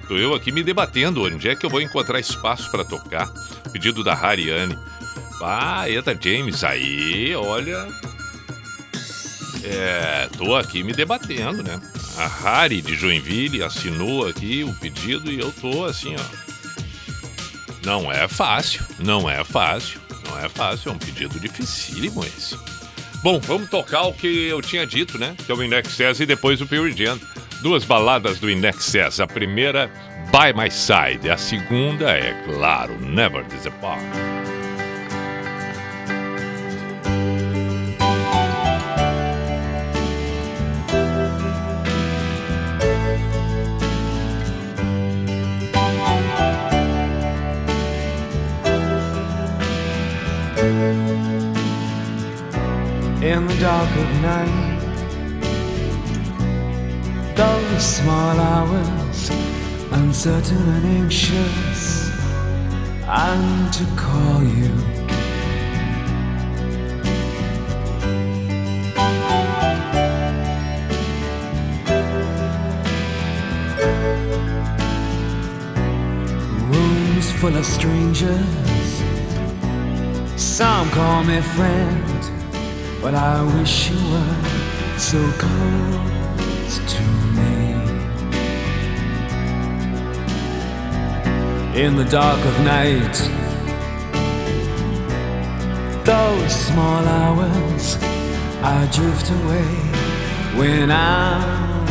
Tô 0.07 0.15
eu 0.15 0.33
aqui 0.33 0.49
me 0.49 0.63
debatendo 0.63 1.21
onde 1.21 1.49
é 1.49 1.57
que 1.57 1.65
eu 1.65 1.69
vou 1.69 1.81
encontrar 1.81 2.21
espaço 2.21 2.71
para 2.71 2.85
tocar. 2.85 3.27
Pedido 3.73 4.01
da 4.01 4.13
Hariane. 4.13 4.77
Ah, 5.43 5.89
Eta 5.89 6.17
James, 6.17 6.63
aí, 6.63 7.35
olha. 7.35 7.85
É, 9.65 10.29
tô 10.37 10.55
aqui 10.55 10.83
me 10.83 10.93
debatendo, 10.93 11.61
né? 11.61 11.81
A 12.17 12.47
Hari 12.47 12.81
de 12.81 12.95
Joinville 12.95 13.61
assinou 13.61 14.25
aqui 14.25 14.63
o 14.63 14.73
pedido 14.75 15.29
e 15.29 15.37
eu 15.37 15.51
tô 15.51 15.83
assim, 15.83 16.15
ó. 16.17 17.85
Não 17.85 18.09
é 18.09 18.25
fácil, 18.29 18.85
não 18.99 19.29
é 19.29 19.43
fácil, 19.43 19.99
não 20.29 20.39
é 20.39 20.49
fácil, 20.49 20.91
é 20.91 20.93
um 20.93 20.97
pedido 20.97 21.39
dificílimo 21.39 22.23
esse. 22.23 22.57
Bom, 23.21 23.39
vamos 23.39 23.69
tocar 23.69 24.03
o 24.03 24.13
que 24.13 24.47
eu 24.47 24.61
tinha 24.61 24.87
dito, 24.87 25.17
né? 25.17 25.35
Que 25.45 25.51
é 25.51 25.55
o 25.55 25.63
Inexcess 25.63 26.21
e 26.21 26.25
depois 26.25 26.61
o 26.61 26.67
Pure 26.67 26.91
Jam. 26.91 27.19
Duas 27.61 27.83
baladas 27.83 28.39
do 28.39 28.49
Inexcess. 28.49 29.19
A 29.19 29.27
primeira, 29.27 29.91
By 30.31 30.57
My 30.57 30.71
Side. 30.71 31.29
A 31.29 31.37
segunda 31.37 32.11
é, 32.11 32.33
claro, 32.45 32.97
Never 33.01 33.43
Disappoint. 33.45 34.38
Dark 53.59 53.93
of 53.97 54.21
night. 54.21 54.79
Those 57.35 57.83
small 57.83 58.39
hours, 58.39 59.29
uncertain 59.91 60.65
and 60.75 60.85
anxious, 60.85 62.09
I 63.05 63.35
need 63.35 63.73
to 63.73 63.85
call 63.97 64.43
you. 64.43 64.71
Rooms 76.71 77.31
full 77.33 77.55
of 77.57 77.65
strangers. 77.65 79.03
Some 80.37 80.89
call 80.91 81.23
me 81.25 81.41
friend, 81.41 82.08
but 83.01 83.15
I 83.15 83.43
wish 83.57 83.89
you 83.89 83.97
were 84.11 84.35
so 84.97 85.21
close 85.37 86.75
to 86.93 87.03
me. 87.37 87.59
In 91.81 91.95
the 91.95 92.03
dark 92.05 92.43
of 92.45 92.59
night, 92.61 93.15
those 96.03 96.53
small 96.53 97.05
hours, 97.05 97.97
I 98.61 98.89
drift 98.91 99.29
away 99.31 99.69
when 100.59 100.91
I'm 100.91 101.85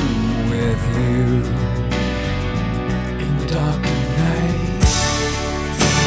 with 0.50 0.82
you. 0.98 1.42
In 3.24 3.38
the 3.38 3.46
dark 3.46 3.82
of 3.94 4.00
night, 4.18 4.84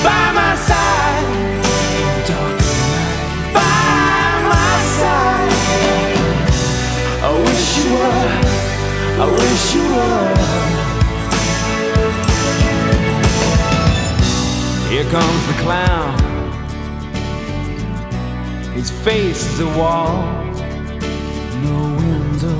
by 0.03 0.31
my 0.33 0.55
side. 0.55 1.60
Were. 7.91 8.31
I 9.23 9.25
wish 9.39 9.75
you 9.75 9.85
were. 9.97 10.61
Here 14.91 15.07
comes 15.09 15.47
the 15.47 15.53
clown. 15.63 16.17
His 18.73 18.89
face 18.89 19.45
is 19.51 19.59
a 19.59 19.67
wall. 19.77 20.23
No 21.67 21.77
window, 22.01 22.59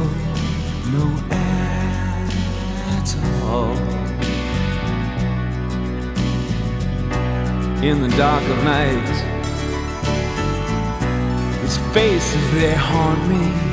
no 0.98 1.06
air 1.32 2.28
at 2.98 3.10
all. 3.44 3.76
In 7.84 8.02
the 8.02 8.10
dark 8.16 8.44
of 8.44 8.64
night, 8.64 9.16
his 11.62 11.78
faces 11.94 12.52
they 12.54 12.76
haunt 12.76 13.28
me. 13.28 13.71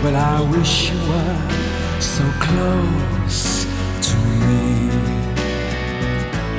But 0.00 0.14
I 0.14 0.40
wish 0.40 0.90
you 0.90 0.98
were 1.10 2.00
so 2.00 2.24
close 2.38 3.64
to 4.08 4.16
me 4.46 4.90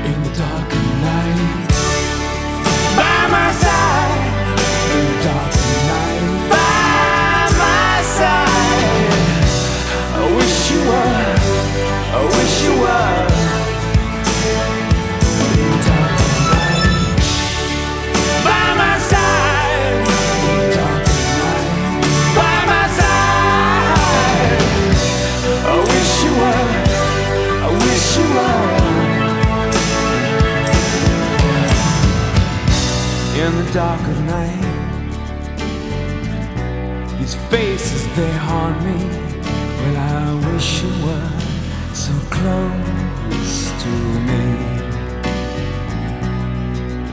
in 0.10 0.24
the 0.24 0.34
dark 0.36 0.72
of 0.74 0.86
night. 1.02 1.68
By 2.98 3.28
my 3.32 3.52
side. 3.54 3.69
Dark 33.74 34.02
of 34.02 34.20
night. 34.22 34.66
These 37.20 37.36
faces 37.52 38.08
they 38.16 38.32
haunt 38.32 38.84
me. 38.84 38.98
Well, 39.80 39.98
I 39.98 40.52
wish 40.52 40.82
you 40.82 40.90
were 41.06 41.30
so 41.94 42.14
close 42.32 43.72
to 43.84 43.92
me. 44.28 44.46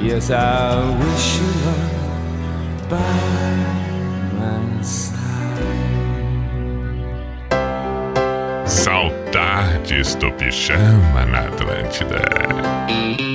Yes, 0.00 0.30
I 0.30 0.80
wish 0.98 1.40
you 1.40 1.52
were 1.66 1.90
by 2.88 2.98
my 4.38 4.82
side. 4.82 5.16
Saudades 8.66 10.16
do 10.18 10.30
pijama 10.32 11.24
na 11.26 11.38
Atlântida. 11.50 13.25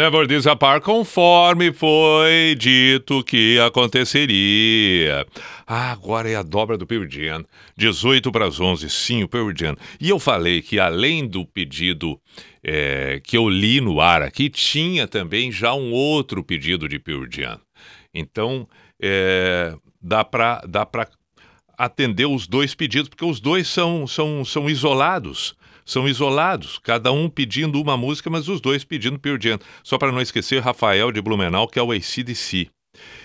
Never 0.00 0.26
Disappear 0.26 0.80
conforme 0.80 1.74
foi 1.74 2.56
dito 2.58 3.22
que 3.22 3.58
aconteceria. 3.58 5.26
Ah, 5.66 5.92
agora 5.92 6.26
é 6.26 6.36
a 6.36 6.42
dobra 6.42 6.78
do 6.78 6.86
Pearl 6.86 7.04
Jam. 7.06 7.44
18 7.76 8.32
para 8.32 8.46
as 8.46 8.58
11, 8.58 8.88
sim, 8.88 9.22
o 9.22 9.28
Pearl 9.28 9.50
Jam. 9.54 9.76
E 10.00 10.08
eu 10.08 10.18
falei 10.18 10.62
que 10.62 10.80
além 10.80 11.28
do 11.28 11.44
pedido 11.44 12.18
é, 12.64 13.20
que 13.22 13.36
eu 13.36 13.46
li 13.46 13.78
no 13.82 14.00
ar 14.00 14.22
aqui, 14.22 14.48
tinha 14.48 15.06
também 15.06 15.52
já 15.52 15.74
um 15.74 15.92
outro 15.92 16.42
pedido 16.42 16.88
de 16.88 16.98
Pearl 16.98 17.26
Jam. 17.30 17.60
Então, 18.14 18.66
é, 18.98 19.76
dá 20.00 20.24
para 20.24 20.62
dá 20.66 20.88
atender 21.76 22.26
os 22.26 22.46
dois 22.46 22.74
pedidos, 22.74 23.10
porque 23.10 23.26
os 23.26 23.38
dois 23.38 23.68
são, 23.68 24.06
são, 24.06 24.46
são 24.46 24.70
isolados 24.70 25.54
são 25.90 26.06
isolados, 26.06 26.78
cada 26.78 27.10
um 27.10 27.28
pedindo 27.28 27.80
uma 27.80 27.96
música, 27.96 28.30
mas 28.30 28.46
os 28.48 28.60
dois 28.60 28.84
pedindo 28.84 29.18
Pure 29.18 29.42
Jam. 29.42 29.58
Só 29.82 29.98
para 29.98 30.12
não 30.12 30.20
esquecer, 30.20 30.62
Rafael 30.62 31.10
de 31.10 31.20
Blumenau, 31.20 31.66
que 31.66 31.80
é 31.80 31.82
o 31.82 31.90
ACDC. 31.90 32.70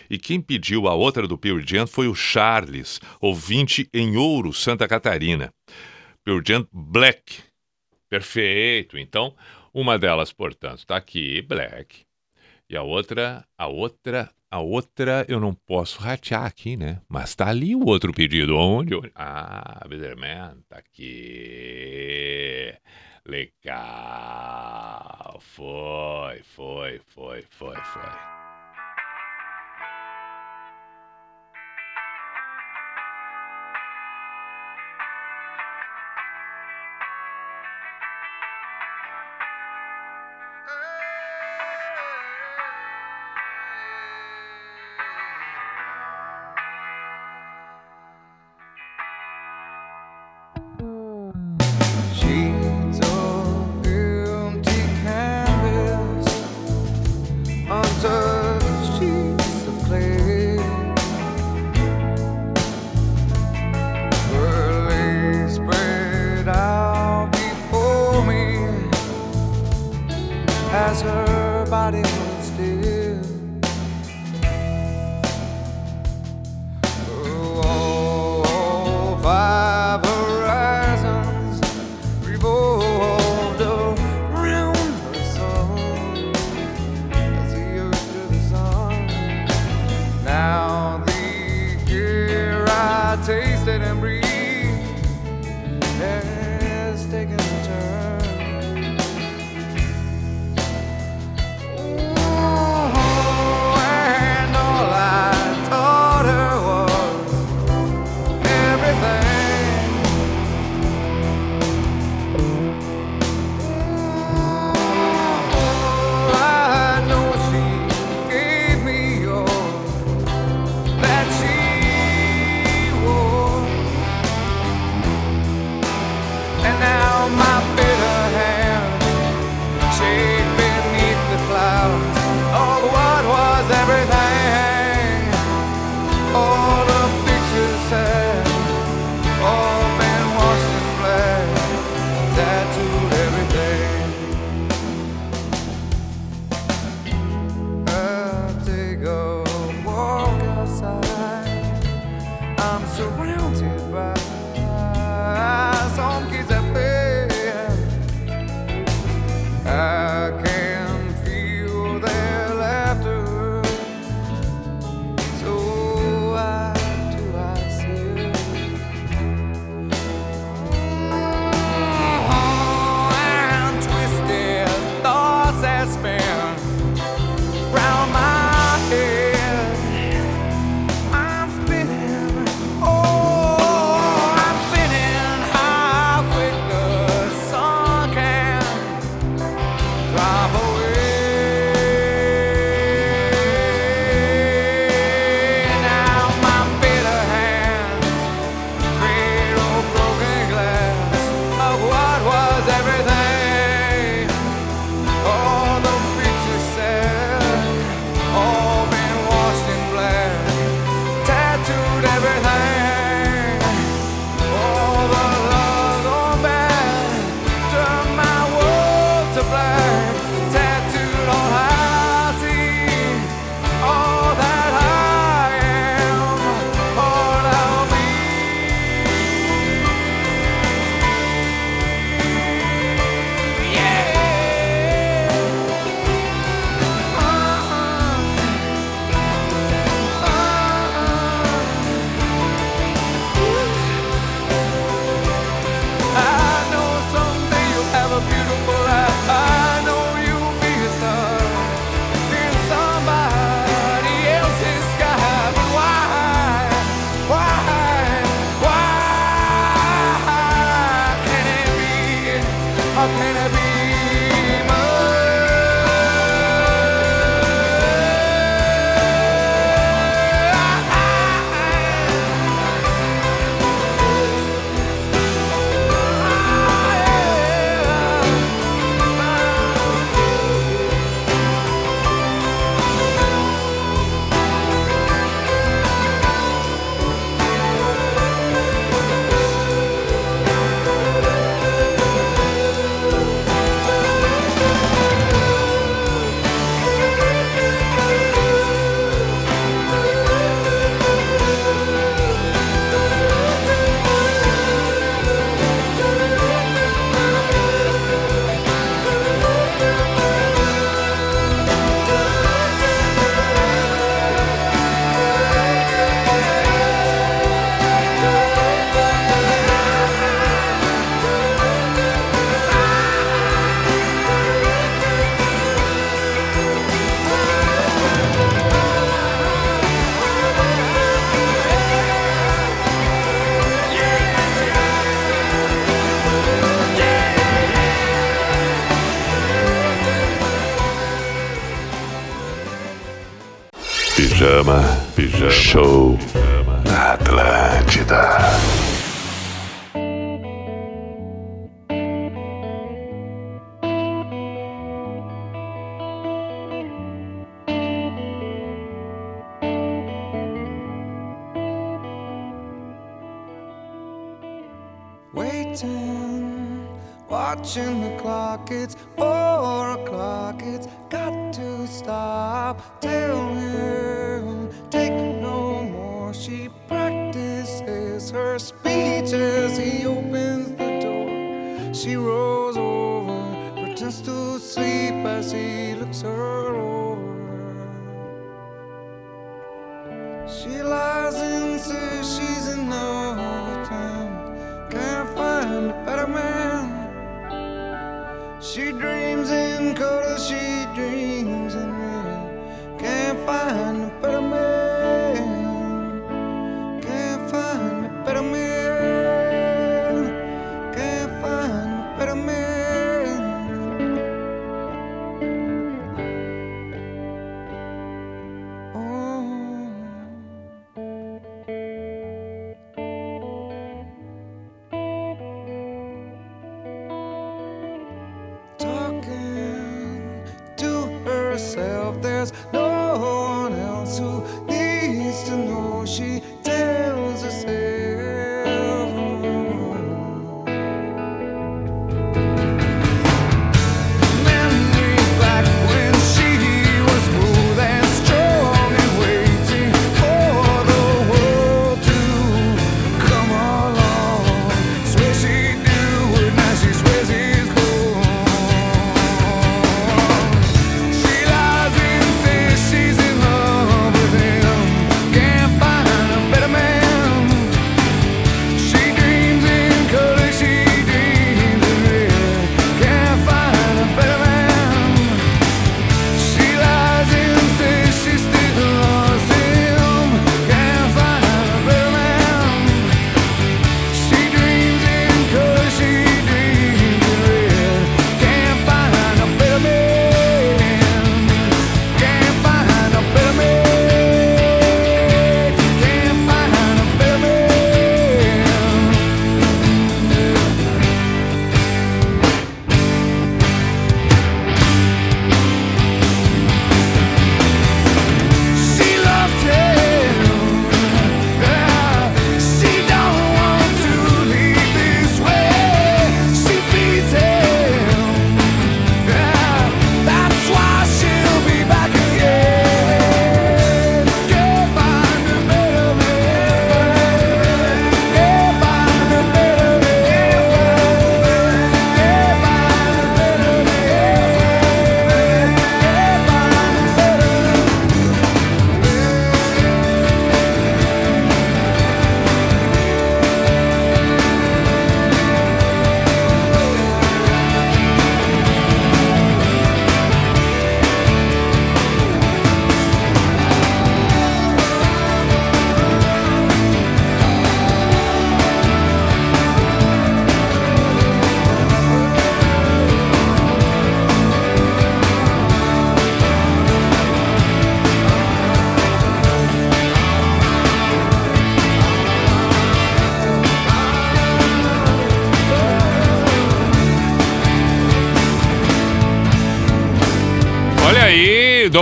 E 0.09 0.17
quem 0.17 0.41
pediu 0.41 0.87
a 0.87 0.95
outra 0.95 1.27
do 1.27 1.37
Pure 1.37 1.63
Jam 1.63 1.85
foi 1.85 2.07
o 2.07 2.15
Charles, 2.15 2.99
ouvinte 3.21 3.87
em 3.93 4.17
Ouro, 4.17 4.51
Santa 4.51 4.87
Catarina. 4.87 5.53
Pure 6.23 6.43
Jam 6.43 6.67
Black. 6.71 7.43
Perfeito. 8.09 8.97
Então, 8.97 9.35
uma 9.71 9.99
delas, 9.99 10.33
portanto, 10.33 10.79
está 10.79 10.97
aqui, 10.97 11.43
Black. 11.43 11.99
E 12.67 12.75
a 12.75 12.81
outra, 12.81 13.45
a 13.55 13.67
outra 13.67 14.31
a 14.55 14.59
outra 14.59 15.25
eu 15.27 15.37
não 15.37 15.53
posso 15.53 15.99
ratear 15.99 16.45
aqui, 16.45 16.77
né? 16.77 17.01
Mas 17.09 17.35
tá 17.35 17.49
ali 17.49 17.75
o 17.75 17.85
outro 17.85 18.13
pedido. 18.13 18.55
Onde? 18.55 18.95
Ah, 19.13 19.85
Bitterman, 19.85 20.63
tá 20.69 20.77
aqui. 20.77 22.73
Legal. 23.25 23.81
Foi, 25.41 26.41
foi, 26.55 27.01
foi, 27.13 27.43
foi, 27.49 27.75
foi. 27.75 28.34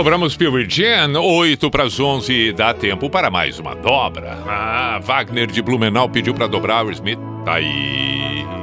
dobramos 0.04 0.36
Pure 0.36 0.66
Jam, 0.68 1.18
8 1.18 1.70
para 1.70 1.84
as 1.84 1.98
11, 1.98 2.52
dá 2.52 2.74
tempo 2.74 3.08
para 3.08 3.30
mais 3.30 3.58
uma 3.58 3.74
dobra. 3.74 4.38
Ah, 4.46 5.00
Wagner 5.02 5.46
de 5.46 5.62
Blumenau 5.62 6.10
pediu 6.10 6.34
para 6.34 6.46
dobrar 6.46 6.84
o 6.84 6.90
Smith. 6.90 7.18
Tá 7.42 7.54
aí. 7.54 8.53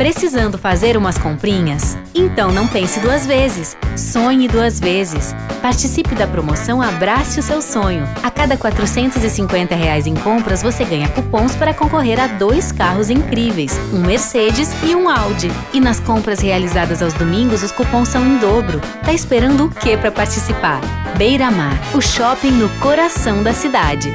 Precisando 0.00 0.56
fazer 0.56 0.96
umas 0.96 1.18
comprinhas? 1.18 1.98
Então 2.14 2.50
não 2.50 2.66
pense 2.66 2.98
duas 3.00 3.26
vezes. 3.26 3.76
Sonhe 3.98 4.48
duas 4.48 4.80
vezes. 4.80 5.34
Participe 5.60 6.14
da 6.14 6.26
promoção 6.26 6.80
Abrace 6.80 7.38
o 7.38 7.42
seu 7.42 7.60
sonho. 7.60 8.08
A 8.22 8.30
cada 8.30 8.56
450 8.56 9.74
reais 9.74 10.06
em 10.06 10.14
compras, 10.14 10.62
você 10.62 10.86
ganha 10.86 11.06
cupons 11.10 11.54
para 11.54 11.74
concorrer 11.74 12.18
a 12.18 12.28
dois 12.28 12.72
carros 12.72 13.10
incríveis, 13.10 13.78
um 13.92 14.00
Mercedes 14.00 14.70
e 14.82 14.94
um 14.94 15.06
Audi. 15.06 15.50
E 15.74 15.78
nas 15.78 16.00
compras 16.00 16.40
realizadas 16.40 17.02
aos 17.02 17.12
domingos, 17.12 17.62
os 17.62 17.70
cupons 17.70 18.08
são 18.08 18.26
em 18.26 18.38
dobro. 18.38 18.80
Tá 19.04 19.12
esperando 19.12 19.66
o 19.66 19.70
que 19.70 19.98
para 19.98 20.10
participar? 20.10 20.80
Beira 21.18 21.50
Mar, 21.50 21.78
o 21.94 22.00
shopping 22.00 22.52
no 22.52 22.70
coração 22.78 23.42
da 23.42 23.52
cidade. 23.52 24.10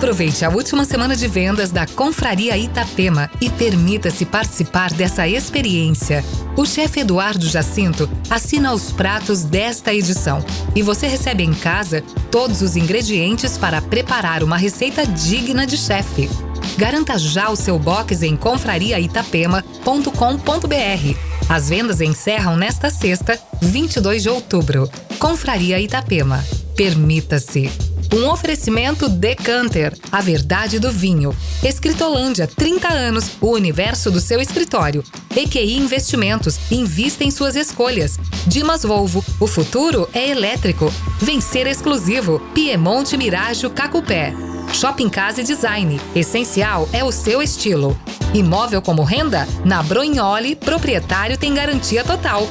Aproveite 0.00 0.46
a 0.46 0.48
última 0.48 0.86
semana 0.86 1.14
de 1.14 1.28
vendas 1.28 1.70
da 1.70 1.86
Confraria 1.86 2.56
Itapema 2.56 3.30
e 3.38 3.50
permita-se 3.50 4.24
participar 4.24 4.90
dessa 4.94 5.28
experiência. 5.28 6.24
O 6.56 6.64
chefe 6.64 7.00
Eduardo 7.00 7.46
Jacinto 7.46 8.08
assina 8.30 8.72
os 8.72 8.92
pratos 8.92 9.44
desta 9.44 9.92
edição 9.92 10.42
e 10.74 10.82
você 10.82 11.06
recebe 11.06 11.42
em 11.42 11.52
casa 11.52 12.02
todos 12.30 12.62
os 12.62 12.76
ingredientes 12.76 13.58
para 13.58 13.82
preparar 13.82 14.42
uma 14.42 14.56
receita 14.56 15.04
digna 15.04 15.66
de 15.66 15.76
chefe. 15.76 16.30
Garanta 16.78 17.18
já 17.18 17.50
o 17.50 17.56
seu 17.56 17.78
box 17.78 18.22
em 18.22 18.38
confrariaitapema.com.br. 18.38 21.18
As 21.46 21.68
vendas 21.68 22.00
encerram 22.00 22.56
nesta 22.56 22.88
sexta, 22.88 23.38
22 23.60 24.22
de 24.22 24.30
outubro. 24.30 24.88
Confraria 25.18 25.78
Itapema. 25.78 26.42
Permita-se. 26.74 27.70
Um 28.12 28.28
oferecimento 28.28 29.08
Decanter, 29.08 29.96
a 30.10 30.20
verdade 30.20 30.80
do 30.80 30.90
vinho. 30.90 31.34
Escritolândia, 31.62 32.46
30 32.46 32.88
anos, 32.88 33.30
o 33.40 33.52
universo 33.52 34.10
do 34.10 34.20
seu 34.20 34.40
escritório. 34.40 35.04
EQI 35.34 35.76
Investimentos, 35.76 36.58
invista 36.72 37.22
em 37.22 37.30
suas 37.30 37.54
escolhas. 37.54 38.18
Dimas 38.48 38.82
Volvo, 38.82 39.24
o 39.38 39.46
futuro 39.46 40.08
é 40.12 40.28
elétrico. 40.28 40.92
Vencer 41.20 41.68
exclusivo, 41.68 42.40
Piemonte 42.52 43.16
Mirajo 43.16 43.70
Cacupé. 43.70 44.34
Shopping 44.72 45.08
Casa 45.08 45.40
e 45.40 45.44
Design, 45.44 46.00
essencial 46.14 46.88
é 46.92 47.04
o 47.04 47.12
seu 47.12 47.40
estilo. 47.40 47.96
Imóvel 48.34 48.82
como 48.82 49.04
renda? 49.04 49.46
Na 49.64 49.82
Brognoli, 49.82 50.56
proprietário 50.56 51.36
tem 51.36 51.54
garantia 51.54 52.02
total. 52.02 52.48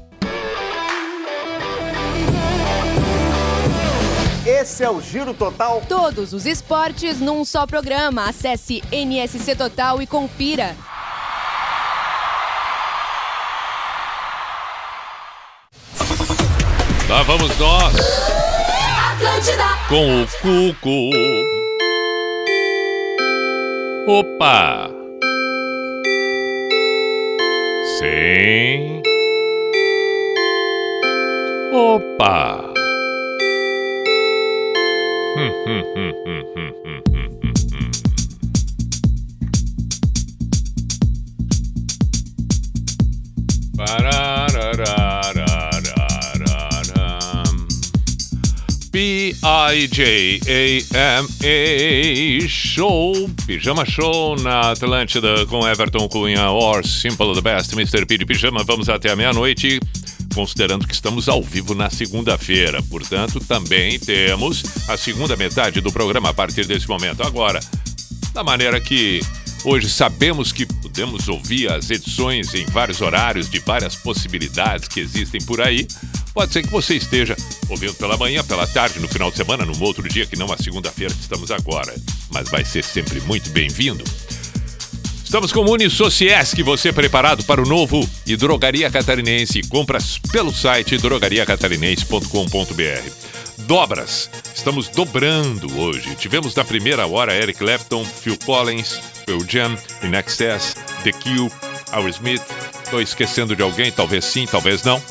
Esse 4.44 4.82
é 4.82 4.90
o 4.90 5.00
Giro 5.00 5.32
Total. 5.34 5.82
Todos 5.88 6.32
os 6.32 6.46
esportes 6.46 7.20
num 7.20 7.44
só 7.44 7.66
programa. 7.66 8.28
Acesse 8.28 8.82
NSC 8.90 9.54
Total 9.54 10.00
e 10.00 10.06
confira. 10.06 10.74
Lá 17.08 17.22
vamos 17.22 17.56
nós. 17.56 17.94
Atlântida. 19.12 19.64
Com 19.88 20.22
o 20.22 20.26
Cuco. 20.42 21.10
Opa. 24.06 24.90
Sim. 27.98 29.00
Opa. 31.72 32.74
Hum, 35.34 35.50
hum, 35.66 35.84
hum, 35.96 36.12
hum, 36.26 36.44
hum, 36.54 36.72
hum, 36.84 37.02
hum, 37.14 37.32
hum. 37.42 37.88
P-I-J-A-M-A 48.90 49.38
Show, 52.48 53.30
Pijama 53.46 53.84
Show 53.84 54.36
na 54.36 54.72
Atlântida 54.72 55.44
com 55.46 55.66
Everton 55.68 56.08
Cunha 56.08 56.50
or 56.50 56.86
Simple 56.86 57.34
the 57.34 57.40
Best, 57.40 57.72
Mr. 57.74 58.06
P 58.06 58.18
de 58.18 58.26
Pijama. 58.26 58.64
Vamos 58.64 58.88
até 58.88 59.10
a 59.10 59.16
meia-noite, 59.16 59.78
considerando 60.34 60.86
que 60.86 60.94
estamos 60.94 61.28
ao 61.28 61.42
vivo 61.42 61.74
na 61.74 61.90
segunda-feira. 61.90 62.82
Portanto, 62.84 63.40
também 63.40 63.98
temos 63.98 64.62
a 64.88 64.96
segunda 64.96 65.36
metade 65.36 65.80
do 65.80 65.92
programa 65.92 66.30
a 66.30 66.34
partir 66.34 66.66
desse 66.66 66.88
momento. 66.88 67.22
Agora, 67.22 67.60
da 68.32 68.42
maneira 68.42 68.80
que 68.80 69.20
hoje 69.64 69.88
sabemos 69.88 70.52
que 70.52 70.66
podemos 70.66 71.28
ouvir 71.28 71.70
as 71.70 71.90
edições 71.90 72.54
em 72.54 72.64
vários 72.66 73.00
horários 73.00 73.50
de 73.50 73.58
várias 73.58 73.96
possibilidades 73.96 74.88
que 74.88 75.00
existem 75.00 75.40
por 75.42 75.60
aí. 75.60 75.86
Pode 76.34 76.52
ser 76.52 76.62
que 76.62 76.70
você 76.70 76.94
esteja 76.94 77.36
ouvindo 77.68 77.94
pela 77.94 78.16
manhã, 78.16 78.44
pela 78.44 78.66
tarde, 78.66 79.00
no 79.00 79.08
final 79.08 79.30
de 79.30 79.36
semana, 79.36 79.64
num 79.64 79.82
outro 79.82 80.08
dia 80.08 80.26
que 80.26 80.36
não 80.36 80.52
a 80.52 80.56
segunda-feira 80.56 81.12
que 81.12 81.20
estamos 81.20 81.50
agora. 81.50 81.94
Mas 82.30 82.48
vai 82.48 82.64
ser 82.64 82.84
sempre 82.84 83.20
muito 83.22 83.50
bem-vindo. 83.50 84.04
Estamos 85.24 85.52
com 85.52 85.60
o 85.60 85.72
Unisociesc, 85.72 86.62
você 86.62 86.90
preparado 86.90 87.44
para 87.44 87.60
o 87.60 87.66
novo 87.66 88.08
e 88.26 88.34
Drogaria 88.34 88.90
Catarinense. 88.90 89.60
Compras 89.68 90.18
pelo 90.32 90.54
site 90.54 90.96
drogariacatarinense.com.br. 90.96 93.47
Dobras, 93.66 94.30
estamos 94.54 94.88
dobrando 94.88 95.80
hoje. 95.80 96.14
Tivemos 96.14 96.54
na 96.54 96.64
primeira 96.64 97.06
hora 97.06 97.34
Eric 97.34 97.58
Clapton, 97.58 98.04
Phil 98.04 98.38
Collins, 98.44 99.00
Pearl 99.26 99.44
Jam, 99.46 99.76
In 100.02 100.14
Excess, 100.14 100.74
The 101.02 101.12
Cure, 101.12 101.50
Aerosmith. 101.92 102.42
Estou 102.84 103.02
esquecendo 103.02 103.56
de 103.56 103.62
alguém? 103.62 103.90
Talvez 103.90 104.24
sim, 104.24 104.46
talvez 104.46 104.82
não. 104.82 105.02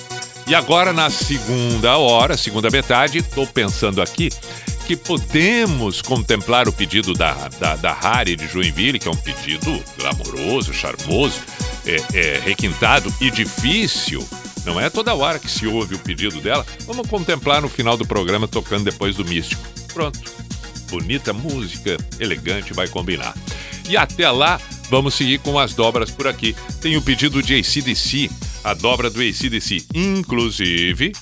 E 0.48 0.56
agora, 0.56 0.94
na 0.94 1.10
segunda 1.10 1.98
hora, 1.98 2.38
segunda 2.38 2.70
metade, 2.70 3.20
estou 3.20 3.46
pensando 3.46 4.02
aqui 4.02 4.30
que 4.88 4.96
podemos 4.96 6.02
contemplar 6.02 6.70
o 6.70 6.72
pedido 6.72 7.14
da, 7.14 7.34
da, 7.60 7.76
da 7.76 7.94
Harry 7.94 8.38
de 8.38 8.48
Joinville, 8.48 8.98
que 8.98 9.10
é 9.10 9.12
um 9.12 9.18
pedido 9.18 9.84
glamouroso, 9.98 10.74
charmoso, 10.74 11.42
é, 11.86 11.98
é, 12.18 12.40
requintado 12.40 13.14
e 13.20 13.30
difícil, 13.30 14.26
não 14.68 14.82
é 14.82 14.90
toda 14.90 15.16
hora 15.16 15.40
que 15.40 15.50
se 15.50 15.66
ouve 15.66 15.96
o 15.96 16.00
pedido 16.00 16.42
dela. 16.42 16.66
Vamos 16.82 17.08
contemplar 17.08 17.62
no 17.62 17.70
final 17.70 17.96
do 17.96 18.06
programa 18.06 18.50
tocando 18.50 18.84
depois 18.84 19.16
do 19.16 19.24
Místico. 19.24 19.64
Pronto. 19.94 20.20
Bonita 20.90 21.32
música, 21.32 21.98
elegante, 22.20 22.74
vai 22.74 22.90
combinar. 22.90 23.34
E 23.88 23.96
até 23.96 24.30
lá, 24.30 24.60
vamos 24.90 25.14
seguir 25.14 25.40
com 25.40 25.58
as 25.58 25.74
dobras 25.74 26.12
por 26.12 26.28
aqui. 26.28 26.54
Tem 26.82 26.98
o 26.98 27.02
pedido 27.02 27.42
de 27.42 27.56
ACDC, 27.56 28.30
a 28.62 28.74
dobra 28.74 29.10
do 29.10 29.22
ACDC, 29.22 29.88
inclusive 29.96 31.14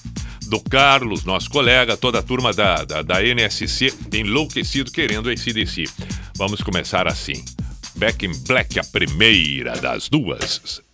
do 0.48 0.60
Carlos, 0.60 1.24
nosso 1.24 1.50
colega, 1.50 1.96
toda 1.96 2.20
a 2.20 2.24
turma 2.24 2.52
da, 2.52 2.84
da, 2.84 3.04
da 3.04 3.24
NSC 3.24 3.94
enlouquecido 4.12 4.92
querendo 4.92 5.30
ACDC. 5.30 5.86
Vamos 6.36 6.62
começar 6.62 7.08
assim. 7.08 7.46
Back 7.96 8.26
in 8.26 8.32
Black, 8.48 8.80
a 8.80 8.84
primeira 8.84 9.80
das 9.80 10.10
duas. 10.10 10.85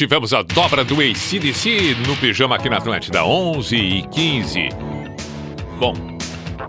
Tivemos 0.00 0.32
a 0.32 0.40
dobra 0.40 0.82
do 0.82 0.94
ACDC 0.94 1.94
no 2.08 2.16
pijama 2.16 2.56
aqui 2.56 2.70
na 2.70 2.78
Atlântida, 2.78 3.22
11 3.22 3.76
e 3.76 4.02
15. 4.08 4.70
Bom, 5.78 5.92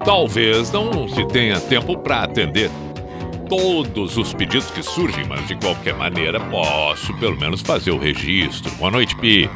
talvez 0.04 0.70
não 0.74 1.08
se 1.08 1.26
tenha 1.28 1.58
tempo 1.58 1.98
para 1.98 2.24
atender 2.24 2.70
todos 3.48 4.18
os 4.18 4.34
pedidos 4.34 4.70
que 4.72 4.84
surgem, 4.84 5.24
mas 5.30 5.48
de 5.48 5.56
qualquer 5.56 5.96
maneira 5.96 6.42
posso 6.42 7.14
pelo 7.20 7.40
menos 7.40 7.62
fazer 7.62 7.92
o 7.92 7.98
registro. 7.98 8.70
Boa 8.76 8.92
noite, 8.92 9.16
Pi. 9.16 9.50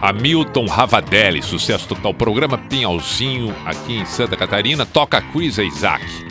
Hamilton 0.00 0.64
Ravadelli, 0.64 1.42
sucesso 1.42 1.86
total. 1.86 2.14
Programa 2.14 2.56
Pinhalzinho 2.56 3.54
aqui 3.66 3.98
em 3.98 4.06
Santa 4.06 4.38
Catarina. 4.38 4.86
Toca 4.86 5.20
quiz 5.20 5.58
Isaac. 5.58 6.27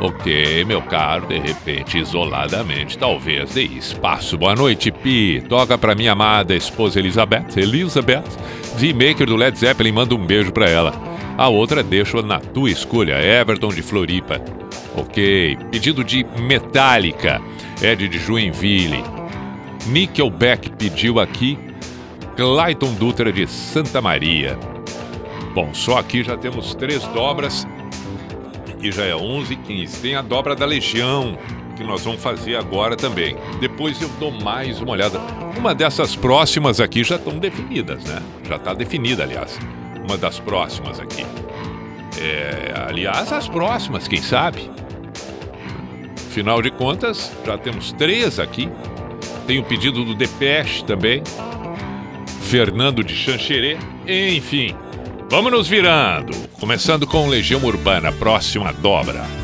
Ok, 0.00 0.64
meu 0.64 0.82
caro, 0.82 1.26
de 1.28 1.38
repente, 1.38 1.98
isoladamente, 1.98 2.98
talvez 2.98 3.54
dê 3.54 3.62
espaço. 3.62 4.36
Boa 4.36 4.54
noite, 4.54 4.90
Pi. 4.90 5.42
Toca 5.48 5.78
pra 5.78 5.94
minha 5.94 6.12
amada 6.12 6.54
esposa 6.54 6.98
Elizabeth. 6.98 7.56
Elizabeth, 7.56 8.24
V-Maker 8.76 9.26
do 9.26 9.36
Led 9.36 9.56
Zeppelin, 9.58 9.92
manda 9.92 10.14
um 10.14 10.26
beijo 10.26 10.52
pra 10.52 10.68
ela. 10.68 10.92
A 11.38 11.48
outra 11.48 11.82
deixo 11.82 12.22
na 12.22 12.38
tua 12.38 12.70
escolha, 12.70 13.20
Everton 13.20 13.68
de 13.68 13.82
Floripa. 13.82 14.40
Ok, 14.96 15.56
pedido 15.70 16.04
de 16.04 16.24
Metallica, 16.38 17.40
Ed 17.82 18.06
de 18.06 18.18
Joinville. 18.18 19.02
Nickelback 19.86 20.70
pediu 20.70 21.20
aqui 21.20 21.58
Clayton 22.36 22.94
Dutra 22.94 23.32
de 23.32 23.46
Santa 23.46 24.00
Maria. 24.00 24.58
Bom, 25.54 25.72
só 25.72 25.98
aqui 25.98 26.22
já 26.22 26.36
temos 26.36 26.74
três 26.74 27.04
dobras 27.08 27.66
e 28.84 28.92
já 28.92 29.04
é 29.04 29.16
11 29.16 29.54
e 29.54 29.56
15. 29.56 30.00
Tem 30.00 30.14
a 30.14 30.20
dobra 30.20 30.54
da 30.54 30.66
Legião, 30.66 31.38
que 31.74 31.82
nós 31.82 32.04
vamos 32.04 32.22
fazer 32.22 32.56
agora 32.56 32.96
também. 32.96 33.34
Depois 33.58 34.00
eu 34.00 34.08
dou 34.20 34.30
mais 34.30 34.78
uma 34.78 34.92
olhada. 34.92 35.18
Uma 35.56 35.74
dessas 35.74 36.14
próximas 36.14 36.80
aqui 36.80 37.02
já 37.02 37.16
estão 37.16 37.38
definidas, 37.38 38.04
né? 38.04 38.22
Já 38.46 38.56
está 38.56 38.74
definida, 38.74 39.22
aliás. 39.22 39.58
Uma 40.06 40.18
das 40.18 40.38
próximas 40.38 41.00
aqui. 41.00 41.24
É, 42.20 42.74
aliás, 42.88 43.32
as 43.32 43.48
próximas, 43.48 44.06
quem 44.06 44.20
sabe? 44.20 44.70
Afinal 46.28 46.60
de 46.60 46.70
contas, 46.70 47.32
já 47.44 47.56
temos 47.56 47.90
três 47.92 48.38
aqui. 48.38 48.68
Tem 49.46 49.58
o 49.58 49.64
pedido 49.64 50.04
do 50.04 50.14
Depeche 50.14 50.84
também. 50.84 51.22
Fernando 52.42 53.02
de 53.02 53.14
Xanxerê. 53.14 53.78
Enfim, 54.06 54.76
vamos 55.34 55.50
nos 55.50 55.66
virando. 55.66 56.32
Começando 56.60 57.08
com 57.08 57.26
Legião 57.26 57.60
Urbana, 57.64 58.12
próxima 58.12 58.72
dobra. 58.72 59.43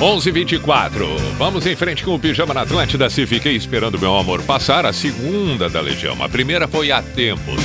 11:24. 0.00 1.06
Vamos 1.36 1.66
em 1.66 1.74
frente 1.74 2.04
com 2.04 2.14
o 2.14 2.18
Pijama 2.18 2.54
na 2.54 2.62
Atlântida. 2.62 3.10
Se 3.10 3.26
fiquei 3.26 3.56
esperando 3.56 3.98
meu 3.98 4.16
amor 4.16 4.40
passar, 4.42 4.86
a 4.86 4.92
segunda 4.92 5.68
da 5.68 5.80
Legião. 5.80 6.22
A 6.22 6.28
primeira 6.28 6.68
foi 6.68 6.92
há 6.92 7.02
tempos. 7.02 7.60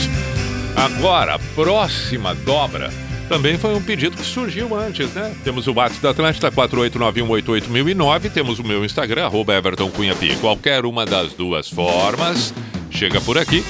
Agora, 0.76 1.36
a 1.36 1.40
próxima 1.54 2.34
dobra 2.34 2.90
também 3.30 3.58
foi 3.58 3.76
um 3.76 3.82
pedido 3.82 4.18
que 4.18 4.26
surgiu 4.26 4.76
antes, 4.76 5.14
né? 5.14 5.34
Temos 5.44 5.68
o 5.68 5.74
WhatsApp 5.74 6.02
da 6.02 6.10
Atlântida, 6.10 6.52
489188009. 6.52 8.32
Temos 8.32 8.58
o 8.58 8.64
meu 8.64 8.84
Instagram, 8.84 9.26
arroba 9.26 9.54
Everton 9.54 9.90
Cunha 9.92 10.16
Qualquer 10.42 10.86
uma 10.86 11.06
das 11.06 11.34
duas 11.34 11.70
formas, 11.70 12.52
chega 12.90 13.22
por 13.22 13.38
aqui 13.38 13.64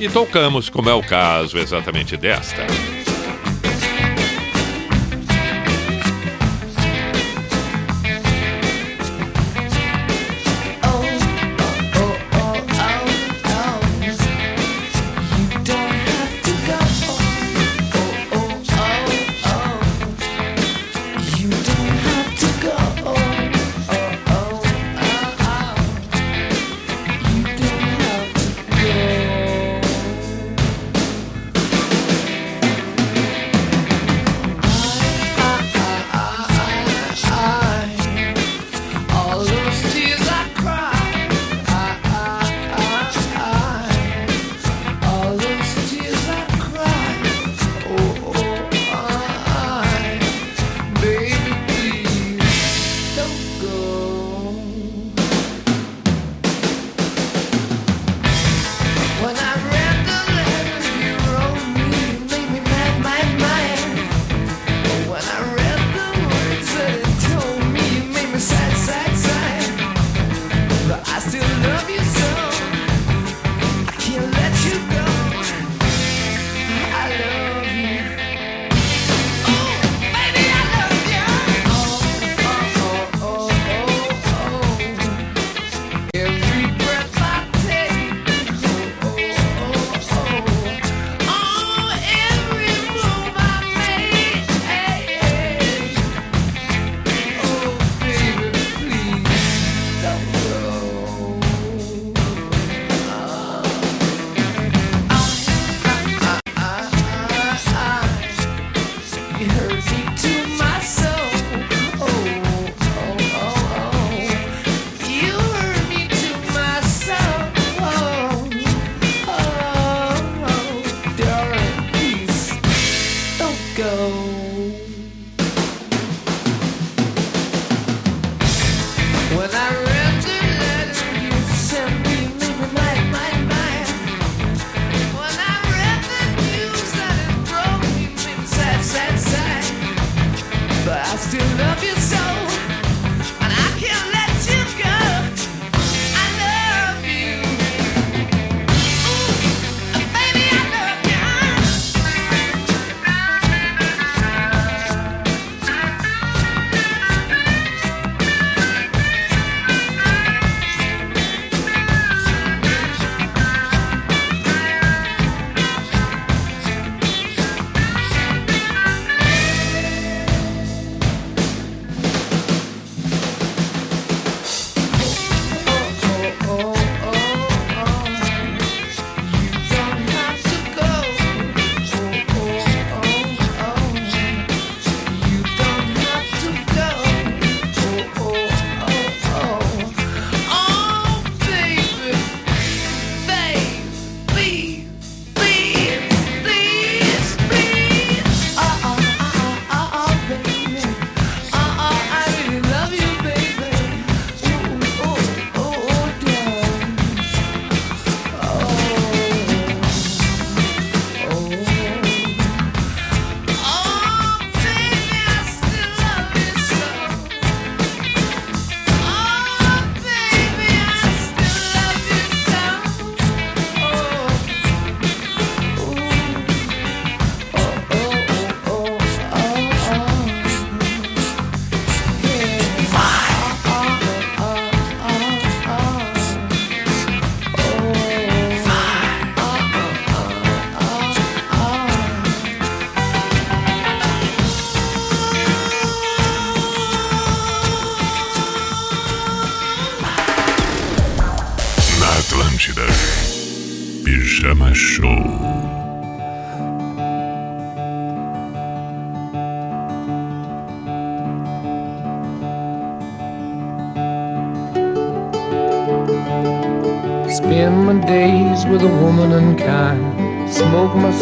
e 0.00 0.08
tocamos, 0.08 0.68
como 0.68 0.90
é 0.90 0.94
o 0.94 1.02
caso 1.02 1.56
exatamente 1.56 2.16
desta. 2.16 2.66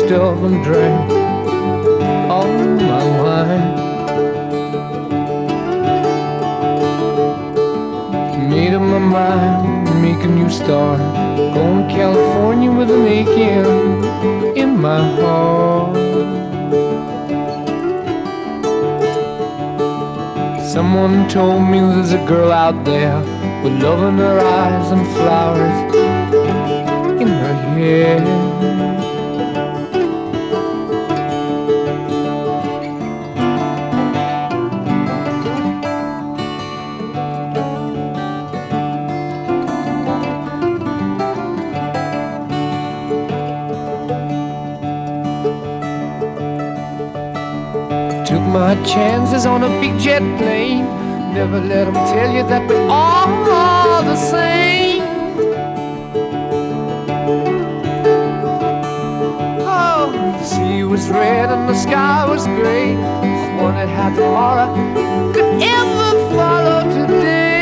My 0.07 0.13
stuff 0.13 0.39
and 0.39 0.63
drink 0.63 1.11
all 2.31 2.47
my 2.47 3.05
wine. 3.23 3.71
Made 8.49 8.75
up 8.75 8.83
my 8.83 8.99
mind, 9.01 10.03
make 10.03 10.23
a 10.25 10.29
new 10.29 10.49
start. 10.49 11.01
Going 11.55 11.89
to 11.89 11.93
California 11.93 12.71
with 12.71 12.91
an 12.93 13.05
aching 13.05 14.55
in 14.57 14.81
my 14.81 15.01
heart. 15.17 15.97
Someone 20.63 21.29
told 21.29 21.63
me 21.63 21.81
there's 21.81 22.13
a 22.13 22.25
girl 22.27 22.53
out 22.53 22.85
there 22.85 23.19
with 23.65 23.83
love 23.83 24.05
in 24.05 24.19
her 24.19 24.39
eyes 24.39 24.93
and 24.93 25.05
flowers 25.17 25.95
in 27.21 27.27
her 27.27 27.55
hair. 27.75 28.76
Chances 48.87 49.47
on 49.47 49.65
a 49.65 49.69
big 49.81 49.99
jet 49.99 50.23
plane. 50.39 50.85
Never 51.35 51.61
let 51.61 51.85
them 51.85 51.95
tell 51.95 52.33
you 52.33 52.43
that 52.45 52.69
we're 52.69 52.89
all 52.89 54.03
the 54.03 54.17
same. 54.17 55.03
Oh, 59.67 60.13
the 60.13 60.45
sea 60.45 60.85
was 60.85 61.09
red 61.11 61.51
and 61.51 61.69
the 61.69 61.75
sky 61.75 62.25
was 62.27 62.47
gray. 62.47 62.95
Wondered 63.61 63.89
how 63.89 64.15
tomorrow 64.15 64.69
could 65.33 65.63
ever 65.63 66.13
follow 66.37 66.83
today. 66.91 67.57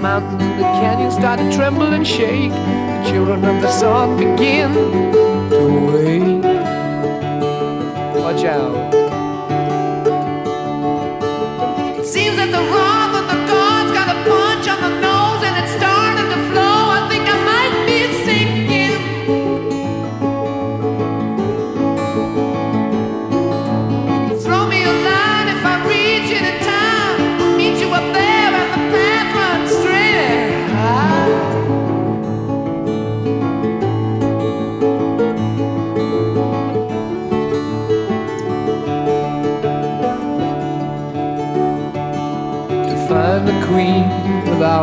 Mountains 0.00 0.42
and 0.42 0.58
the 0.58 0.64
canyons 0.80 1.14
start 1.14 1.38
to 1.38 1.52
tremble 1.54 1.92
and 1.92 2.06
shake. 2.06 2.50
The 2.50 3.10
children 3.10 3.44
of 3.44 3.60
the 3.62 3.70
sun 3.70 4.16
begin 4.16 5.07
It 8.40 8.44
seems 12.06 12.36
that 12.36 12.52
the 12.52 12.87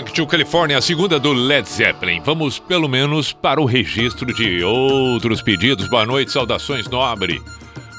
Going 0.00 0.12
to 0.12 0.26
California, 0.26 0.78
a 0.78 0.80
segunda 0.80 1.18
do 1.18 1.32
Led 1.32 1.68
Zeppelin. 1.68 2.22
Vamos 2.24 2.58
pelo 2.58 2.88
menos 2.88 3.34
para 3.34 3.60
o 3.60 3.66
registro 3.66 4.32
de 4.32 4.64
outros 4.64 5.42
pedidos. 5.42 5.88
Boa 5.88 6.06
noite, 6.06 6.32
saudações 6.32 6.88
nobre. 6.88 7.42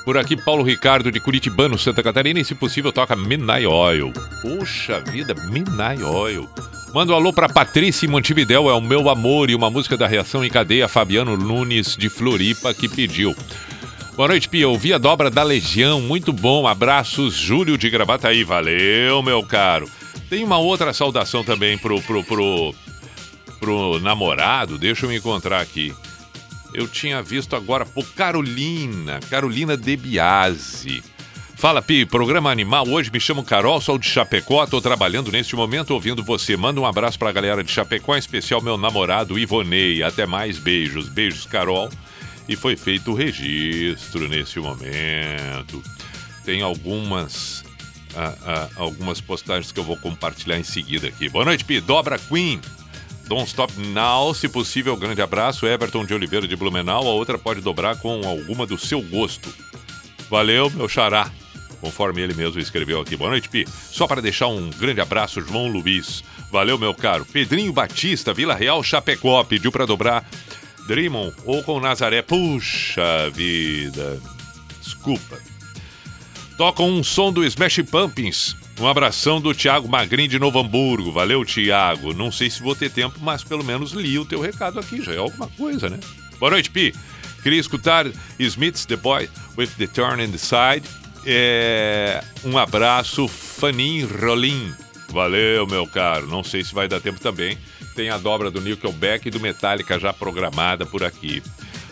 Por 0.04 0.18
aqui, 0.18 0.36
Paulo 0.36 0.64
Ricardo 0.64 1.12
de 1.12 1.20
Curitibano, 1.20 1.78
Santa 1.78 2.02
Catarina, 2.02 2.40
e 2.40 2.46
se 2.46 2.56
possível 2.56 2.92
toca 2.92 3.16
Midnight 3.16 3.68
Oil. 3.68 4.12
Puxa 4.42 5.00
vida, 5.00 5.36
Midnight 5.52 6.02
Oil. 6.02 6.50
Manda 6.92 7.14
um 7.14 7.16
alô 7.16 7.32
para 7.32 7.48
Patrícia 7.48 8.08
em 8.08 8.10
Montevidéu, 8.10 8.68
é 8.68 8.74
o 8.74 8.82
meu 8.82 9.08
amor, 9.08 9.52
e 9.52 9.56
uma 9.56 9.70
música 9.70 9.96
da 9.96 10.08
reação 10.08 10.44
em 10.44 10.50
cadeia, 10.50 10.88
Fabiano 10.88 11.38
Nunes 11.38 11.96
de 11.96 12.10
Floripa, 12.10 12.74
que 12.74 12.90
pediu. 12.90 13.36
Boa 14.16 14.30
noite, 14.30 14.50
Pia. 14.50 14.68
Ouvi 14.68 14.92
a 14.92 14.98
dobra 14.98 15.30
da 15.30 15.44
Legião, 15.44 16.02
muito 16.02 16.34
bom. 16.34 16.68
Abraços, 16.68 17.36
Júlio 17.36 17.78
de 17.78 17.92
Gravataí. 17.92 18.44
Valeu, 18.44 19.22
meu 19.22 19.44
caro. 19.44 19.88
Tem 20.32 20.46
uma 20.46 20.58
outra 20.58 20.94
saudação 20.94 21.44
também 21.44 21.78
pro, 21.78 22.02
pro, 22.04 22.24
pro, 22.24 22.74
pro 23.60 24.00
namorado, 24.00 24.78
deixa 24.78 25.06
eu 25.06 25.10
me 25.10 25.18
encontrar 25.18 25.60
aqui. 25.60 25.94
Eu 26.74 26.88
tinha 26.88 27.22
visto 27.22 27.54
agora 27.54 27.86
por 27.86 28.06
Carolina, 28.14 29.20
Carolina 29.30 29.76
De 29.76 29.98
Biasi. 29.98 31.04
Fala, 31.58 31.82
Pi, 31.82 32.06
programa 32.06 32.50
Animal. 32.50 32.88
Hoje 32.88 33.12
me 33.12 33.20
chamo 33.20 33.44
Carol, 33.44 33.82
sou 33.82 33.98
de 33.98 34.08
Chapecó, 34.08 34.66
tô 34.66 34.80
trabalhando 34.80 35.34
neste 35.34 35.54
momento 35.54 35.92
ouvindo 35.92 36.24
você. 36.24 36.56
Manda 36.56 36.80
um 36.80 36.86
abraço 36.86 37.20
pra 37.20 37.34
galera 37.34 37.62
de 37.62 37.70
Chapecó, 37.70 38.16
em 38.16 38.20
especial 38.20 38.62
meu 38.62 38.78
namorado 38.78 39.38
Ivonei. 39.38 40.02
Até 40.02 40.26
mais, 40.26 40.58
beijos. 40.58 41.10
Beijos, 41.10 41.46
Carol. 41.46 41.90
E 42.48 42.56
foi 42.56 42.78
feito 42.78 43.12
o 43.12 43.16
registro 43.16 44.30
nesse 44.30 44.62
momento. 44.62 45.84
Tem 46.46 46.62
algumas 46.62 47.66
ah, 48.16 48.34
ah, 48.46 48.70
algumas 48.76 49.22
postagens 49.22 49.72
que 49.72 49.80
eu 49.80 49.84
vou 49.84 49.98
compartilhar 49.98 50.58
em 50.58 50.64
seguida 50.64 51.08
aqui. 51.08 51.30
Boa 51.30 51.46
noite, 51.46 51.64
Pi. 51.64 51.80
Dobra 51.80 52.18
Queen. 52.18 52.60
Don't 53.28 53.48
Stop 53.48 53.74
Now, 53.80 54.34
se 54.34 54.50
possível, 54.50 54.98
grande 54.98 55.22
abraço. 55.22 55.66
Everton 55.66 56.06
de 56.06 56.14
Oliveira 56.14 56.48
de 56.48 56.56
Blumenau. 56.56 57.08
A 57.08 57.12
outra 57.14 57.38
pode 57.38 57.62
dobrar 57.62 57.98
com 57.98 58.28
alguma 58.28 58.66
do 58.66 58.78
seu 58.78 59.02
gosto. 59.02 59.54
Valeu, 60.30 60.70
meu 60.70 60.90
xará. 60.90 61.32
Conforme 61.80 62.22
ele 62.22 62.34
mesmo 62.34 62.60
escreveu 62.60 63.00
aqui. 63.00 63.16
Boa 63.16 63.30
noite, 63.30 63.50
Pi. 63.50 63.66
Só 63.68 64.06
para 64.06 64.22
deixar 64.22 64.48
um 64.48 64.70
grande 64.70 65.02
abraço, 65.02 65.42
João 65.42 65.68
Luiz. 65.68 66.24
Valeu, 66.52 66.78
meu 66.78 66.94
caro. 66.94 67.26
Pedrinho 67.26 67.72
Batista, 67.72 68.34
Vila 68.34 68.54
Real, 68.54 68.84
Chapecó. 68.84 69.44
Pediu 69.44 69.72
para 69.72 69.86
dobrar 69.86 70.30
Dreamon 70.86 71.32
ou 71.46 71.64
com 71.64 71.80
Nazaré. 71.80 72.22
Puxa 72.22 73.30
vida. 73.34 74.22
Desculpa. 74.82 75.51
Tocam 76.62 76.88
um 76.88 77.04
som 77.04 77.34
do 77.34 77.44
Smash 77.44 77.82
Pumpkins. 77.90 78.56
Um 78.80 78.86
abração 78.86 79.42
do 79.42 79.52
Thiago 79.52 79.90
Magrin 79.90 80.30
de 80.30 80.38
Novo 80.38 80.60
Hamburgo. 80.60 81.12
Valeu, 81.12 81.44
Thiago. 81.44 82.14
Não 82.14 82.32
sei 82.32 82.52
se 82.52 82.62
vou 82.62 82.76
ter 82.76 82.92
tempo, 82.92 83.18
mas 83.20 83.44
pelo 83.44 83.64
menos 83.64 83.94
li 83.94 84.20
o 84.20 84.26
teu 84.26 84.40
recado 84.40 84.80
aqui. 84.80 85.02
Já 85.02 85.12
é 85.12 85.18
alguma 85.18 85.48
coisa, 85.48 85.90
né? 85.90 86.00
Boa 86.40 86.52
noite, 86.52 86.70
Pi. 86.70 86.94
Queria 87.42 87.60
escutar 87.60 88.06
Smith's 88.38 88.86
The 88.86 88.96
Boy 88.96 89.28
with 89.58 89.70
the 89.80 89.88
Turn 89.88 90.24
in 90.24 90.30
the 90.30 90.38
Side. 90.38 90.88
É... 91.26 92.24
Um 92.46 92.56
abraço, 92.60 93.28
Fanin 93.28 94.04
Rolim. 94.04 94.72
Valeu, 95.10 95.66
meu 95.66 95.88
caro. 95.88 96.28
Não 96.28 96.44
sei 96.44 96.64
se 96.64 96.76
vai 96.76 96.88
dar 96.88 97.02
tempo 97.02 97.20
também. 97.20 97.58
Tem 97.96 98.12
a 98.12 98.20
dobra 98.20 98.52
do 98.52 98.62
Nickelback 98.62 99.28
e 99.28 99.32
do 99.32 99.40
Metallica 99.40 99.98
já 99.98 100.14
programada 100.14 100.86
por 100.86 101.04
aqui. 101.04 101.42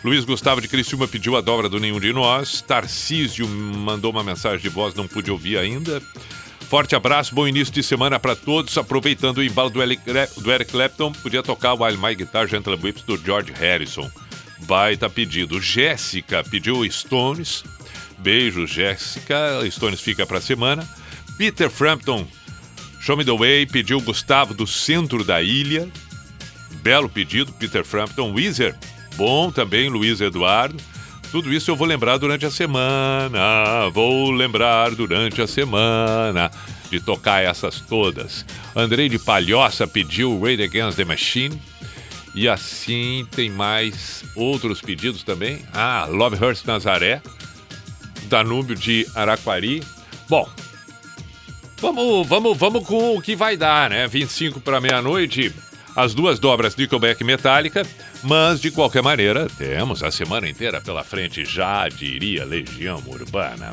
Luiz 0.03 0.23
Gustavo 0.23 0.61
de 0.61 0.67
Criciúma 0.67 1.07
pediu 1.07 1.35
a 1.35 1.41
dobra 1.41 1.67
do 1.67 1.79
Nenhum 1.79 1.99
de 1.99 2.13
Nós. 2.13 2.61
Tarcísio 2.61 3.47
mandou 3.47 4.11
uma 4.11 4.23
mensagem 4.23 4.59
de 4.59 4.69
voz, 4.69 4.93
não 4.93 5.05
pude 5.07 5.29
ouvir 5.29 5.57
ainda. 5.57 6.01
Forte 6.69 6.95
abraço, 6.95 7.35
bom 7.35 7.47
início 7.47 7.73
de 7.73 7.83
semana 7.83 8.17
para 8.17 8.35
todos. 8.35 8.77
Aproveitando 8.77 9.39
o 9.39 9.43
embalo 9.43 9.69
do 9.69 9.81
Eric, 9.81 10.01
do 10.37 10.51
Eric 10.51 10.71
Clapton, 10.71 11.11
podia 11.11 11.43
tocar 11.43 11.73
o 11.73 11.83
While 11.83 11.97
My 11.97 12.15
Guitar 12.15 12.47
Gentle 12.47 12.79
Whips 12.81 13.01
do 13.01 13.17
George 13.17 13.51
Harrison. 13.51 14.09
Baita 14.59 15.09
pedido. 15.09 15.59
Jéssica 15.59 16.43
pediu 16.43 16.89
Stones. 16.89 17.65
Beijo, 18.19 18.65
Jéssica. 18.65 19.59
Stones 19.69 19.99
fica 19.99 20.25
para 20.25 20.39
semana. 20.39 20.87
Peter 21.37 21.69
Frampton, 21.69 22.25
Show 23.01 23.17
Me 23.17 23.25
The 23.25 23.31
Way, 23.31 23.65
pediu 23.65 23.99
Gustavo 23.99 24.53
do 24.53 24.67
centro 24.67 25.25
da 25.25 25.41
ilha. 25.41 25.89
Belo 26.83 27.09
pedido, 27.09 27.51
Peter 27.53 27.83
Frampton. 27.83 28.31
Weezer, 28.33 28.75
bom 29.19 29.51
também, 29.51 29.89
Luiz 29.89 30.21
Eduardo. 30.21 30.81
Tudo 31.29 31.53
isso 31.53 31.69
eu 31.69 31.75
vou 31.75 31.85
lembrar 31.85 32.15
durante 32.15 32.45
a 32.45 32.49
semana. 32.49 33.89
Vou 33.93 34.31
lembrar 34.31 34.91
durante 34.91 35.41
a 35.41 35.45
semana 35.45 36.49
de 36.89 37.01
tocar 37.01 37.43
essas 37.43 37.81
todas. 37.81 38.45
Andrei 38.73 39.09
de 39.09 39.19
Palhoça 39.19 39.85
pediu 39.85 40.39
Raid 40.39 40.63
Against 40.63 40.95
the 40.95 41.03
Machine. 41.03 41.61
E 42.33 42.47
assim 42.47 43.27
tem 43.31 43.49
mais 43.49 44.23
outros 44.37 44.79
pedidos 44.79 45.21
também. 45.21 45.65
Ah, 45.73 46.07
Love 46.09 46.41
Hurts 46.41 46.63
Nazaré. 46.63 47.21
Danúbio 48.29 48.73
de 48.73 49.05
Araquari. 49.13 49.83
Bom, 50.29 50.47
vamos, 51.81 52.25
vamos, 52.25 52.57
vamos 52.57 52.87
com 52.87 53.17
o 53.17 53.21
que 53.21 53.35
vai 53.35 53.57
dar, 53.57 53.89
né? 53.89 54.07
25 54.07 54.61
para 54.61 54.79
meia-noite 54.79 55.53
as 55.95 56.13
duas 56.13 56.39
dobras 56.39 56.75
Nickelback 56.75 57.23
Metallica, 57.23 57.85
mas 58.23 58.59
de 58.59 58.71
qualquer 58.71 59.01
maneira, 59.01 59.47
temos 59.57 60.03
a 60.03 60.11
semana 60.11 60.47
inteira 60.47 60.81
pela 60.81 61.03
frente, 61.03 61.45
já 61.45 61.87
diria 61.89 62.45
Legião 62.45 63.01
Urbana. 63.07 63.71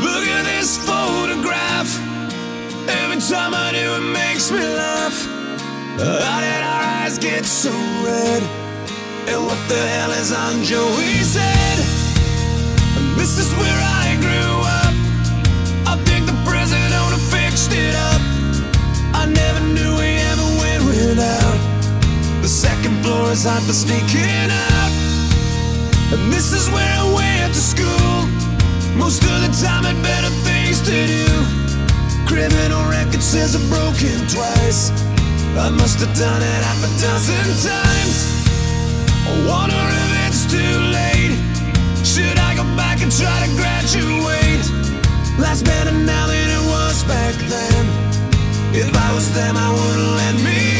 Look 0.00 0.28
at 0.28 0.44
this 0.44 0.78
photograph. 0.78 1.88
Every 2.88 3.20
time 3.20 3.54
I 3.54 3.72
do, 3.72 3.94
it 3.96 4.12
makes 4.12 4.50
me 4.50 4.60
laugh. 4.60 5.26
How 5.98 6.40
did 6.40 6.62
our 6.62 6.82
eyes 7.02 7.18
get 7.18 7.44
so 7.44 7.70
red? 8.04 8.42
And 9.28 9.44
what 9.46 9.58
the 9.68 9.74
hell 9.74 10.12
is 10.12 10.32
on 10.32 10.62
Joey's 10.62 11.34
head? 11.34 11.78
This 13.16 13.38
is 13.38 13.52
where 13.54 13.80
I 13.82 14.16
grew 14.20 14.60
up. 14.62 14.94
I 15.88 15.96
think 16.04 16.26
the 16.26 16.36
president 16.44 16.96
fixed 17.30 17.72
it 17.72 17.94
up. 17.94 18.15
Is 23.30 23.44
hot 23.44 23.62
for 23.62 23.72
sneaking 23.72 24.50
out. 24.50 24.92
And 26.12 26.32
this 26.32 26.52
is 26.52 26.70
where 26.70 26.94
I 27.00 27.06
went 27.10 27.54
to 27.54 27.60
school. 27.60 28.12
Most 28.94 29.22
of 29.24 29.36
the 29.42 29.50
time, 29.62 29.84
had 29.84 29.98
better 30.02 30.30
things 30.46 30.80
to 30.86 30.94
do. 31.06 31.26
Criminal 32.26 32.82
record 32.88 33.22
says 33.22 33.56
I've 33.56 33.66
broken 33.68 34.16
twice. 34.30 34.90
I 35.58 35.70
must 35.70 35.98
have 36.00 36.14
done 36.14 36.42
it 36.42 36.60
half 36.68 36.80
a 36.84 36.90
dozen 37.00 37.46
times. 37.64 38.16
I 39.26 39.32
wonder 39.48 39.82
if 40.02 40.10
it's 40.26 40.42
too 40.46 40.76
late. 40.94 41.34
Should 42.06 42.38
I 42.38 42.54
go 42.54 42.64
back 42.76 43.02
and 43.02 43.10
try 43.10 43.36
to 43.42 43.50
graduate? 43.56 44.66
Life's 45.38 45.62
better 45.62 45.92
now 45.92 46.26
than 46.26 46.48
it 46.58 46.64
was 46.68 47.02
back 47.04 47.34
then. 47.50 47.82
If 48.72 48.94
I 48.94 49.08
was 49.14 49.32
them, 49.34 49.56
I 49.56 49.68
wouldn't 49.72 50.12
let 50.20 50.34
me 50.44 50.75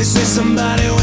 They 0.00 0.04
say 0.04 0.24
somebody 0.24 0.99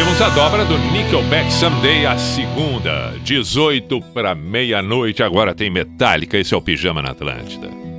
ouvimos 0.00 0.22
a 0.22 0.30
dobra 0.30 0.64
do 0.64 0.78
Nickelback 0.78 1.52
Someday, 1.52 2.06
a 2.06 2.16
segunda, 2.16 3.12
18 3.22 4.00
para 4.14 4.34
meia-noite. 4.34 5.22
Agora 5.22 5.54
tem 5.54 5.68
Metallica, 5.68 6.38
esse 6.38 6.54
é 6.54 6.56
o 6.56 6.62
Pijama 6.62 7.02
na 7.02 7.10
Atlântida. 7.10 7.89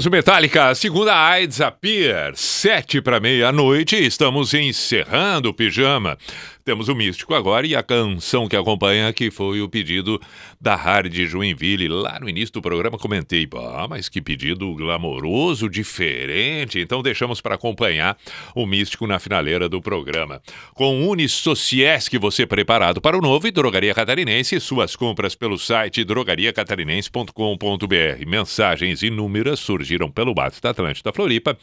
Dobramos 0.00 0.06
o 0.06 0.10
Metallica, 0.10 0.74
segunda 0.74 1.14
AIDS 1.14 1.60
Appear, 1.60 2.32
sete 2.34 3.02
para 3.02 3.20
meia-noite, 3.20 3.96
estamos 3.96 4.54
encerrando 4.54 5.50
o 5.50 5.54
pijama. 5.54 6.16
Temos 6.64 6.88
o 6.88 6.94
Místico 6.94 7.34
agora 7.34 7.66
e 7.66 7.76
a 7.76 7.82
canção 7.82 8.48
que 8.48 8.56
acompanha, 8.56 9.12
que 9.12 9.30
foi 9.30 9.60
o 9.60 9.68
pedido 9.68 10.18
da 10.60 10.74
Hard 10.74 11.14
Joinville. 11.14 11.88
Lá 11.88 12.18
no 12.20 12.28
início 12.28 12.52
do 12.52 12.60
programa 12.60 12.98
comentei, 12.98 13.48
ah, 13.56 13.86
mas 13.88 14.08
que 14.08 14.20
pedido 14.20 14.74
glamouroso, 14.74 15.68
diferente. 15.68 16.78
Então 16.78 17.02
deixamos 17.02 17.40
para 17.40 17.54
acompanhar 17.54 18.16
o 18.54 18.66
Místico 18.66 19.06
na 19.06 19.18
finaleira 19.18 19.68
do 19.68 19.80
programa. 19.80 20.42
Com 20.74 21.08
Unisociesc, 21.08 22.16
você 22.18 22.46
preparado 22.46 23.00
para 23.00 23.16
o 23.16 23.22
novo 23.22 23.46
e 23.46 23.50
Drogaria 23.50 23.94
Catarinense, 23.94 24.60
suas 24.60 24.94
compras 24.94 25.34
pelo 25.34 25.58
site 25.58 26.04
drogariacatarinense.com.br. 26.04 28.26
Mensagens 28.26 29.02
inúmeras 29.02 29.60
surgiram 29.60 30.10
pelo 30.10 30.34
WhatsApp 30.36 30.60
da 30.60 30.70
Atlântida 30.70 31.12
Floripa, 31.12 31.56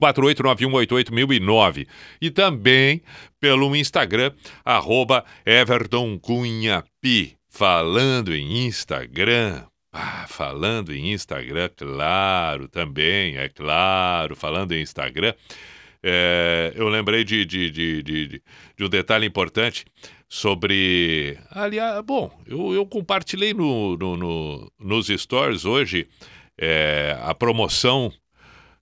489188009. 0.00 1.86
E 2.20 2.30
também 2.30 3.02
pelo 3.40 3.74
Instagram, 3.74 4.30
arroba 4.64 5.24
Everton 5.44 6.16
Cunha. 6.18 6.84
Falando 7.56 8.34
em 8.34 8.66
Instagram, 8.66 9.62
ah, 9.92 10.26
falando 10.26 10.92
em 10.92 11.12
Instagram, 11.12 11.70
claro, 11.76 12.66
também, 12.66 13.36
é 13.36 13.48
claro, 13.48 14.34
falando 14.34 14.72
em 14.72 14.82
Instagram, 14.82 15.32
é, 16.02 16.72
eu 16.74 16.88
lembrei 16.88 17.22
de, 17.22 17.44
de, 17.44 17.70
de, 17.70 18.02
de, 18.02 18.42
um 18.80 18.88
detalhe 18.88 19.24
importante 19.24 19.84
sobre. 20.28 21.38
Aliás, 21.48 22.04
bom, 22.04 22.36
eu, 22.44 22.74
eu 22.74 22.84
compartilhei 22.84 23.54
no, 23.54 23.96
no, 23.96 24.16
no 24.16 24.72
nos 24.76 25.06
stories 25.06 25.64
hoje 25.64 26.08
é, 26.58 27.16
a 27.22 27.32
promoção 27.36 28.12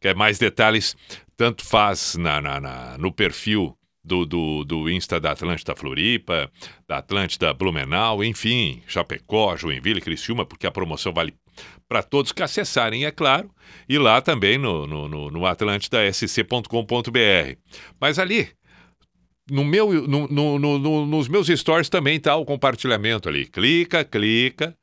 Quer 0.00 0.14
mais 0.14 0.38
detalhes? 0.38 0.96
Tanto 1.36 1.66
faz 1.66 2.16
na, 2.16 2.40
na, 2.40 2.58
na 2.58 2.96
no 2.96 3.12
perfil 3.12 3.76
do, 4.02 4.24
do, 4.24 4.64
do 4.64 4.88
Insta 4.88 5.20
da 5.20 5.32
Atlântida 5.32 5.76
Floripa, 5.76 6.50
da 6.88 6.96
Atlântida 6.96 7.52
Blumenau, 7.52 8.24
enfim, 8.24 8.82
Chapecó, 8.86 9.58
Joinville, 9.58 10.00
Criciúma, 10.00 10.46
porque 10.46 10.66
a 10.66 10.70
promoção 10.70 11.12
vale 11.12 11.34
para 11.86 12.02
todos 12.02 12.32
que 12.32 12.42
acessarem, 12.42 13.04
é 13.04 13.10
claro, 13.10 13.50
e 13.86 13.98
lá 13.98 14.22
também 14.22 14.56
no, 14.56 14.86
no, 14.86 15.06
no, 15.06 15.30
no 15.30 15.44
atlantidasc.com.br. 15.44 17.58
Mas 18.00 18.18
ali, 18.18 18.48
no 19.50 19.64
meu, 19.64 20.06
no, 20.06 20.28
no, 20.28 20.58
no, 20.58 21.06
nos 21.06 21.28
meus 21.28 21.48
stories 21.48 21.88
também 21.88 22.16
está 22.16 22.36
o 22.36 22.44
compartilhamento 22.44 23.28
ali. 23.28 23.46
Clica, 23.46 24.04
clica, 24.04 24.76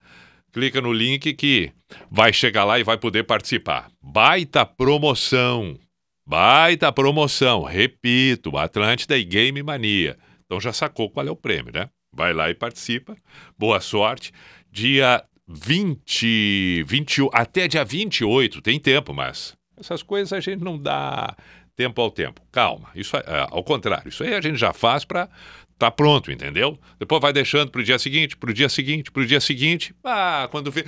clica 0.52 0.82
no 0.82 0.92
link 0.92 1.34
que 1.34 1.72
vai 2.10 2.34
chegar 2.34 2.66
lá 2.66 2.80
e 2.80 2.84
vai 2.84 2.98
poder 2.98 3.24
participar. 3.24 3.90
Baita 4.02 4.66
promoção! 4.66 5.78
Baita 6.26 6.92
promoção! 6.92 7.64
Repito, 7.64 8.58
Atlântida 8.58 9.18
e 9.18 9.24
Game 9.24 9.62
Mania. 9.64 10.18
Então 10.46 10.60
já 10.60 10.74
sacou 10.74 11.10
qual 11.10 11.28
é 11.28 11.32
o 11.32 11.36
prêmio, 11.36 11.72
né? 11.74 11.90
Vai 12.14 12.34
lá 12.34 12.50
e 12.50 12.54
participa. 12.54 13.16
Boa 13.58 13.80
sorte. 13.80 14.32
Dia 14.72 15.24
20, 15.48 16.84
20, 16.84 17.30
até 17.32 17.68
dia 17.68 17.86
28, 17.86 18.62
tem 18.62 18.80
tempo, 18.80 19.14
mas 19.14 19.56
essas 19.78 20.04
coisas 20.04 20.34
a 20.34 20.40
gente 20.40 20.64
não 20.64 20.78
dá 20.78 21.36
tempo 21.78 22.02
ao 22.02 22.12
tempo. 22.12 22.42
Calma, 22.52 22.90
isso 22.96 23.16
é, 23.16 23.24
é 23.26 23.48
ao 23.50 23.64
contrário, 23.64 24.10
isso 24.10 24.24
aí 24.24 24.34
a 24.34 24.42
gente 24.42 24.58
já 24.58 24.74
faz 24.74 25.06
para 25.06 25.30
tá 25.78 25.92
pronto, 25.92 26.32
entendeu? 26.32 26.78
Depois 27.00 27.22
vai 27.22 27.32
deixando 27.32 27.70
pro 27.70 27.84
dia 27.84 28.00
seguinte, 28.00 28.36
pro 28.36 28.52
dia 28.52 28.68
seguinte, 28.68 29.12
pro 29.12 29.26
dia 29.26 29.40
seguinte. 29.40 29.94
Ah, 30.04 30.48
quando 30.52 30.72
vê. 30.72 30.84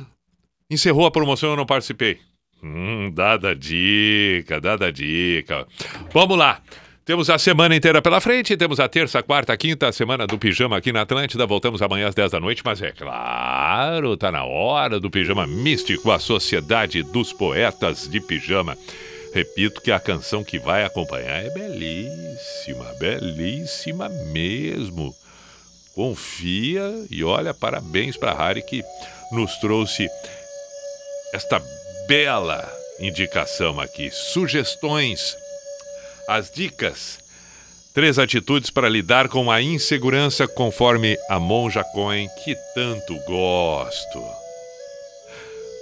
Encerrou 0.70 1.04
a 1.04 1.10
promoção, 1.10 1.50
eu 1.50 1.56
não 1.56 1.66
participei. 1.66 2.18
Hum, 2.62 3.10
dada 3.12 3.54
dica, 3.54 4.58
dada 4.58 4.90
dica. 4.90 5.66
Vamos 6.10 6.38
lá. 6.38 6.62
Temos 7.04 7.28
a 7.28 7.36
semana 7.36 7.76
inteira 7.76 8.00
pela 8.00 8.18
frente, 8.18 8.56
temos 8.56 8.80
a 8.80 8.88
terça, 8.88 9.22
quarta, 9.22 9.54
quinta 9.58 9.92
semana 9.92 10.26
do 10.26 10.38
pijama 10.38 10.78
aqui 10.78 10.90
na 10.90 11.02
Atlântida. 11.02 11.46
Voltamos 11.46 11.82
amanhã 11.82 12.08
às 12.08 12.14
10 12.14 12.32
da 12.32 12.40
noite, 12.40 12.62
mas 12.64 12.80
é 12.80 12.92
claro, 12.92 14.16
tá 14.16 14.32
na 14.32 14.44
hora 14.44 14.98
do 14.98 15.10
pijama 15.10 15.46
místico, 15.46 16.10
a 16.10 16.18
Sociedade 16.18 17.02
dos 17.02 17.30
Poetas 17.30 18.08
de 18.08 18.22
Pijama. 18.22 18.74
Repito 19.34 19.80
que 19.80 19.90
a 19.90 19.98
canção 19.98 20.44
que 20.44 20.60
vai 20.60 20.84
acompanhar 20.84 21.44
é 21.44 21.50
belíssima, 21.50 22.84
belíssima 23.00 24.08
mesmo. 24.08 25.12
Confia 25.92 27.04
e 27.10 27.24
olha, 27.24 27.52
parabéns 27.52 28.16
para 28.16 28.32
Harry 28.32 28.62
que 28.62 28.84
nos 29.32 29.56
trouxe 29.56 30.08
esta 31.32 31.60
bela 32.06 32.64
indicação 33.00 33.80
aqui. 33.80 34.08
Sugestões 34.12 35.36
as 36.28 36.48
dicas. 36.48 37.18
Três 37.92 38.20
atitudes 38.20 38.70
para 38.70 38.88
lidar 38.88 39.28
com 39.28 39.50
a 39.50 39.60
insegurança 39.60 40.46
conforme 40.46 41.18
a 41.28 41.40
Monja 41.40 41.82
Cohen, 41.82 42.28
que 42.44 42.56
tanto 42.74 43.16
gosto. 43.26 44.43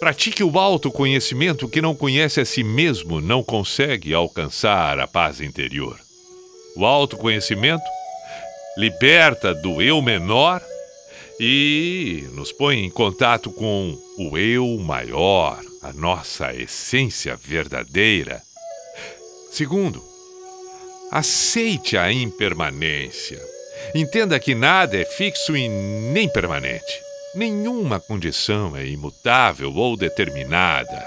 Pratique 0.02 0.42
o 0.42 0.58
autoconhecimento 0.58 1.68
que 1.68 1.80
não 1.80 1.94
conhece 1.94 2.40
a 2.40 2.44
si 2.44 2.64
mesmo 2.64 3.20
não 3.20 3.40
consegue 3.40 4.12
alcançar 4.12 4.98
a 4.98 5.06
paz 5.06 5.40
interior. 5.40 5.96
O 6.74 6.84
autoconhecimento 6.84 7.84
liberta 8.76 9.54
do 9.54 9.80
eu 9.80 10.02
menor 10.02 10.60
e 11.38 12.24
nos 12.32 12.50
põe 12.50 12.84
em 12.84 12.90
contato 12.90 13.52
com 13.52 13.96
o 14.18 14.36
eu 14.36 14.76
maior, 14.78 15.60
a 15.80 15.92
nossa 15.92 16.52
essência 16.52 17.36
verdadeira. 17.36 18.42
Segundo, 19.52 20.02
Aceite 21.12 21.96
a 21.96 22.10
impermanência. 22.10 23.38
Entenda 23.94 24.40
que 24.40 24.52
nada 24.52 24.96
é 24.96 25.04
fixo 25.04 25.56
e 25.56 25.68
nem 25.68 26.26
permanente. 26.26 27.01
Nenhuma 27.34 27.98
condição 27.98 28.76
é 28.76 28.86
imutável 28.86 29.74
ou 29.74 29.96
determinada. 29.96 31.06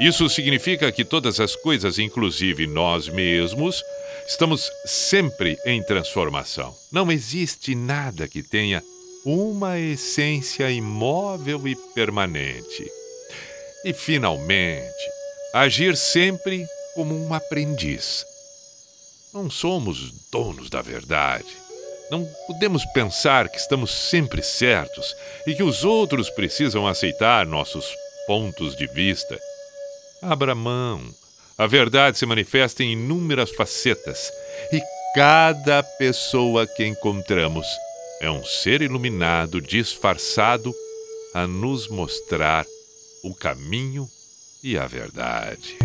Isso 0.00 0.28
significa 0.28 0.90
que 0.90 1.04
todas 1.04 1.38
as 1.38 1.54
coisas, 1.54 1.98
inclusive 1.98 2.66
nós 2.66 3.08
mesmos, 3.08 3.82
estamos 4.26 4.70
sempre 4.84 5.58
em 5.66 5.82
transformação. 5.82 6.74
Não 6.90 7.12
existe 7.12 7.74
nada 7.74 8.26
que 8.26 8.42
tenha 8.42 8.82
uma 9.24 9.78
essência 9.78 10.70
imóvel 10.70 11.68
e 11.68 11.76
permanente. 11.94 12.90
E, 13.84 13.92
finalmente, 13.92 15.10
agir 15.54 15.96
sempre 15.96 16.64
como 16.94 17.14
um 17.14 17.32
aprendiz 17.34 18.24
não 19.32 19.48
somos 19.48 20.12
donos 20.30 20.68
da 20.68 20.82
verdade. 20.82 21.46
Não 22.12 22.26
podemos 22.46 22.84
pensar 22.84 23.48
que 23.48 23.56
estamos 23.56 23.90
sempre 23.90 24.42
certos 24.42 25.16
e 25.46 25.54
que 25.54 25.62
os 25.62 25.82
outros 25.82 26.28
precisam 26.28 26.86
aceitar 26.86 27.46
nossos 27.46 27.86
pontos 28.26 28.76
de 28.76 28.86
vista. 28.86 29.40
Abra 30.20 30.54
mão. 30.54 31.02
A 31.56 31.66
verdade 31.66 32.18
se 32.18 32.26
manifesta 32.26 32.82
em 32.82 32.92
inúmeras 32.92 33.50
facetas 33.52 34.30
e 34.70 34.82
cada 35.14 35.82
pessoa 35.82 36.66
que 36.66 36.84
encontramos 36.84 37.66
é 38.20 38.30
um 38.30 38.44
ser 38.44 38.82
iluminado 38.82 39.58
disfarçado 39.58 40.70
a 41.32 41.46
nos 41.46 41.88
mostrar 41.88 42.66
o 43.24 43.34
caminho 43.34 44.06
e 44.62 44.76
a 44.76 44.86
verdade. 44.86 45.78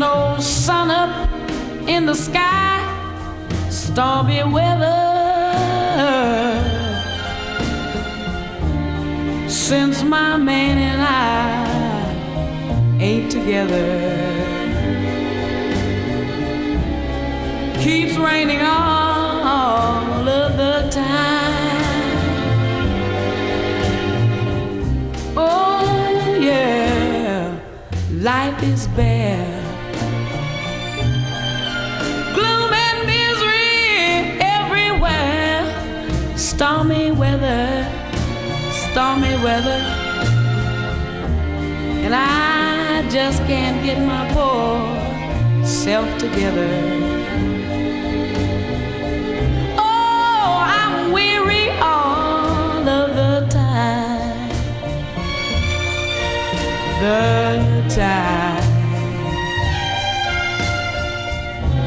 no 0.00 0.34
sun 0.40 0.90
up 0.90 1.28
in 1.86 2.06
the 2.06 2.14
sky, 2.14 2.80
stormy 3.68 4.42
weather. 4.44 4.96
Since 9.46 10.02
my 10.02 10.38
man 10.38 10.78
and 10.78 11.02
I 11.02 11.66
ain't 12.98 13.30
together, 13.30 13.90
keeps 17.78 18.16
raining 18.16 18.62
all 18.62 20.26
of 20.26 20.56
the 20.56 20.88
time. 20.90 22.16
Oh, 25.36 26.38
yeah, 26.40 27.54
life 28.12 28.62
is 28.62 28.86
bare. 28.96 29.59
Stormy 36.60 37.10
weather, 37.10 37.88
stormy 38.90 39.34
weather. 39.42 39.80
And 42.04 42.14
I 42.14 43.08
just 43.08 43.38
can't 43.44 43.82
get 43.82 43.98
my 44.06 44.28
poor 44.34 45.64
self 45.64 46.18
together. 46.18 46.68
Oh, 49.78 50.60
I'm 50.60 51.12
weary 51.12 51.70
all 51.80 52.86
of 52.86 53.14
the 53.16 53.46
time. 53.48 54.50
The 57.00 57.24
time. 57.88 58.66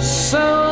So 0.02 0.63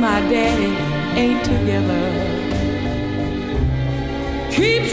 my 0.00 0.20
daddy 0.30 0.72
ain't 1.18 1.44
together. 1.44 2.04
Keeps 4.52 4.92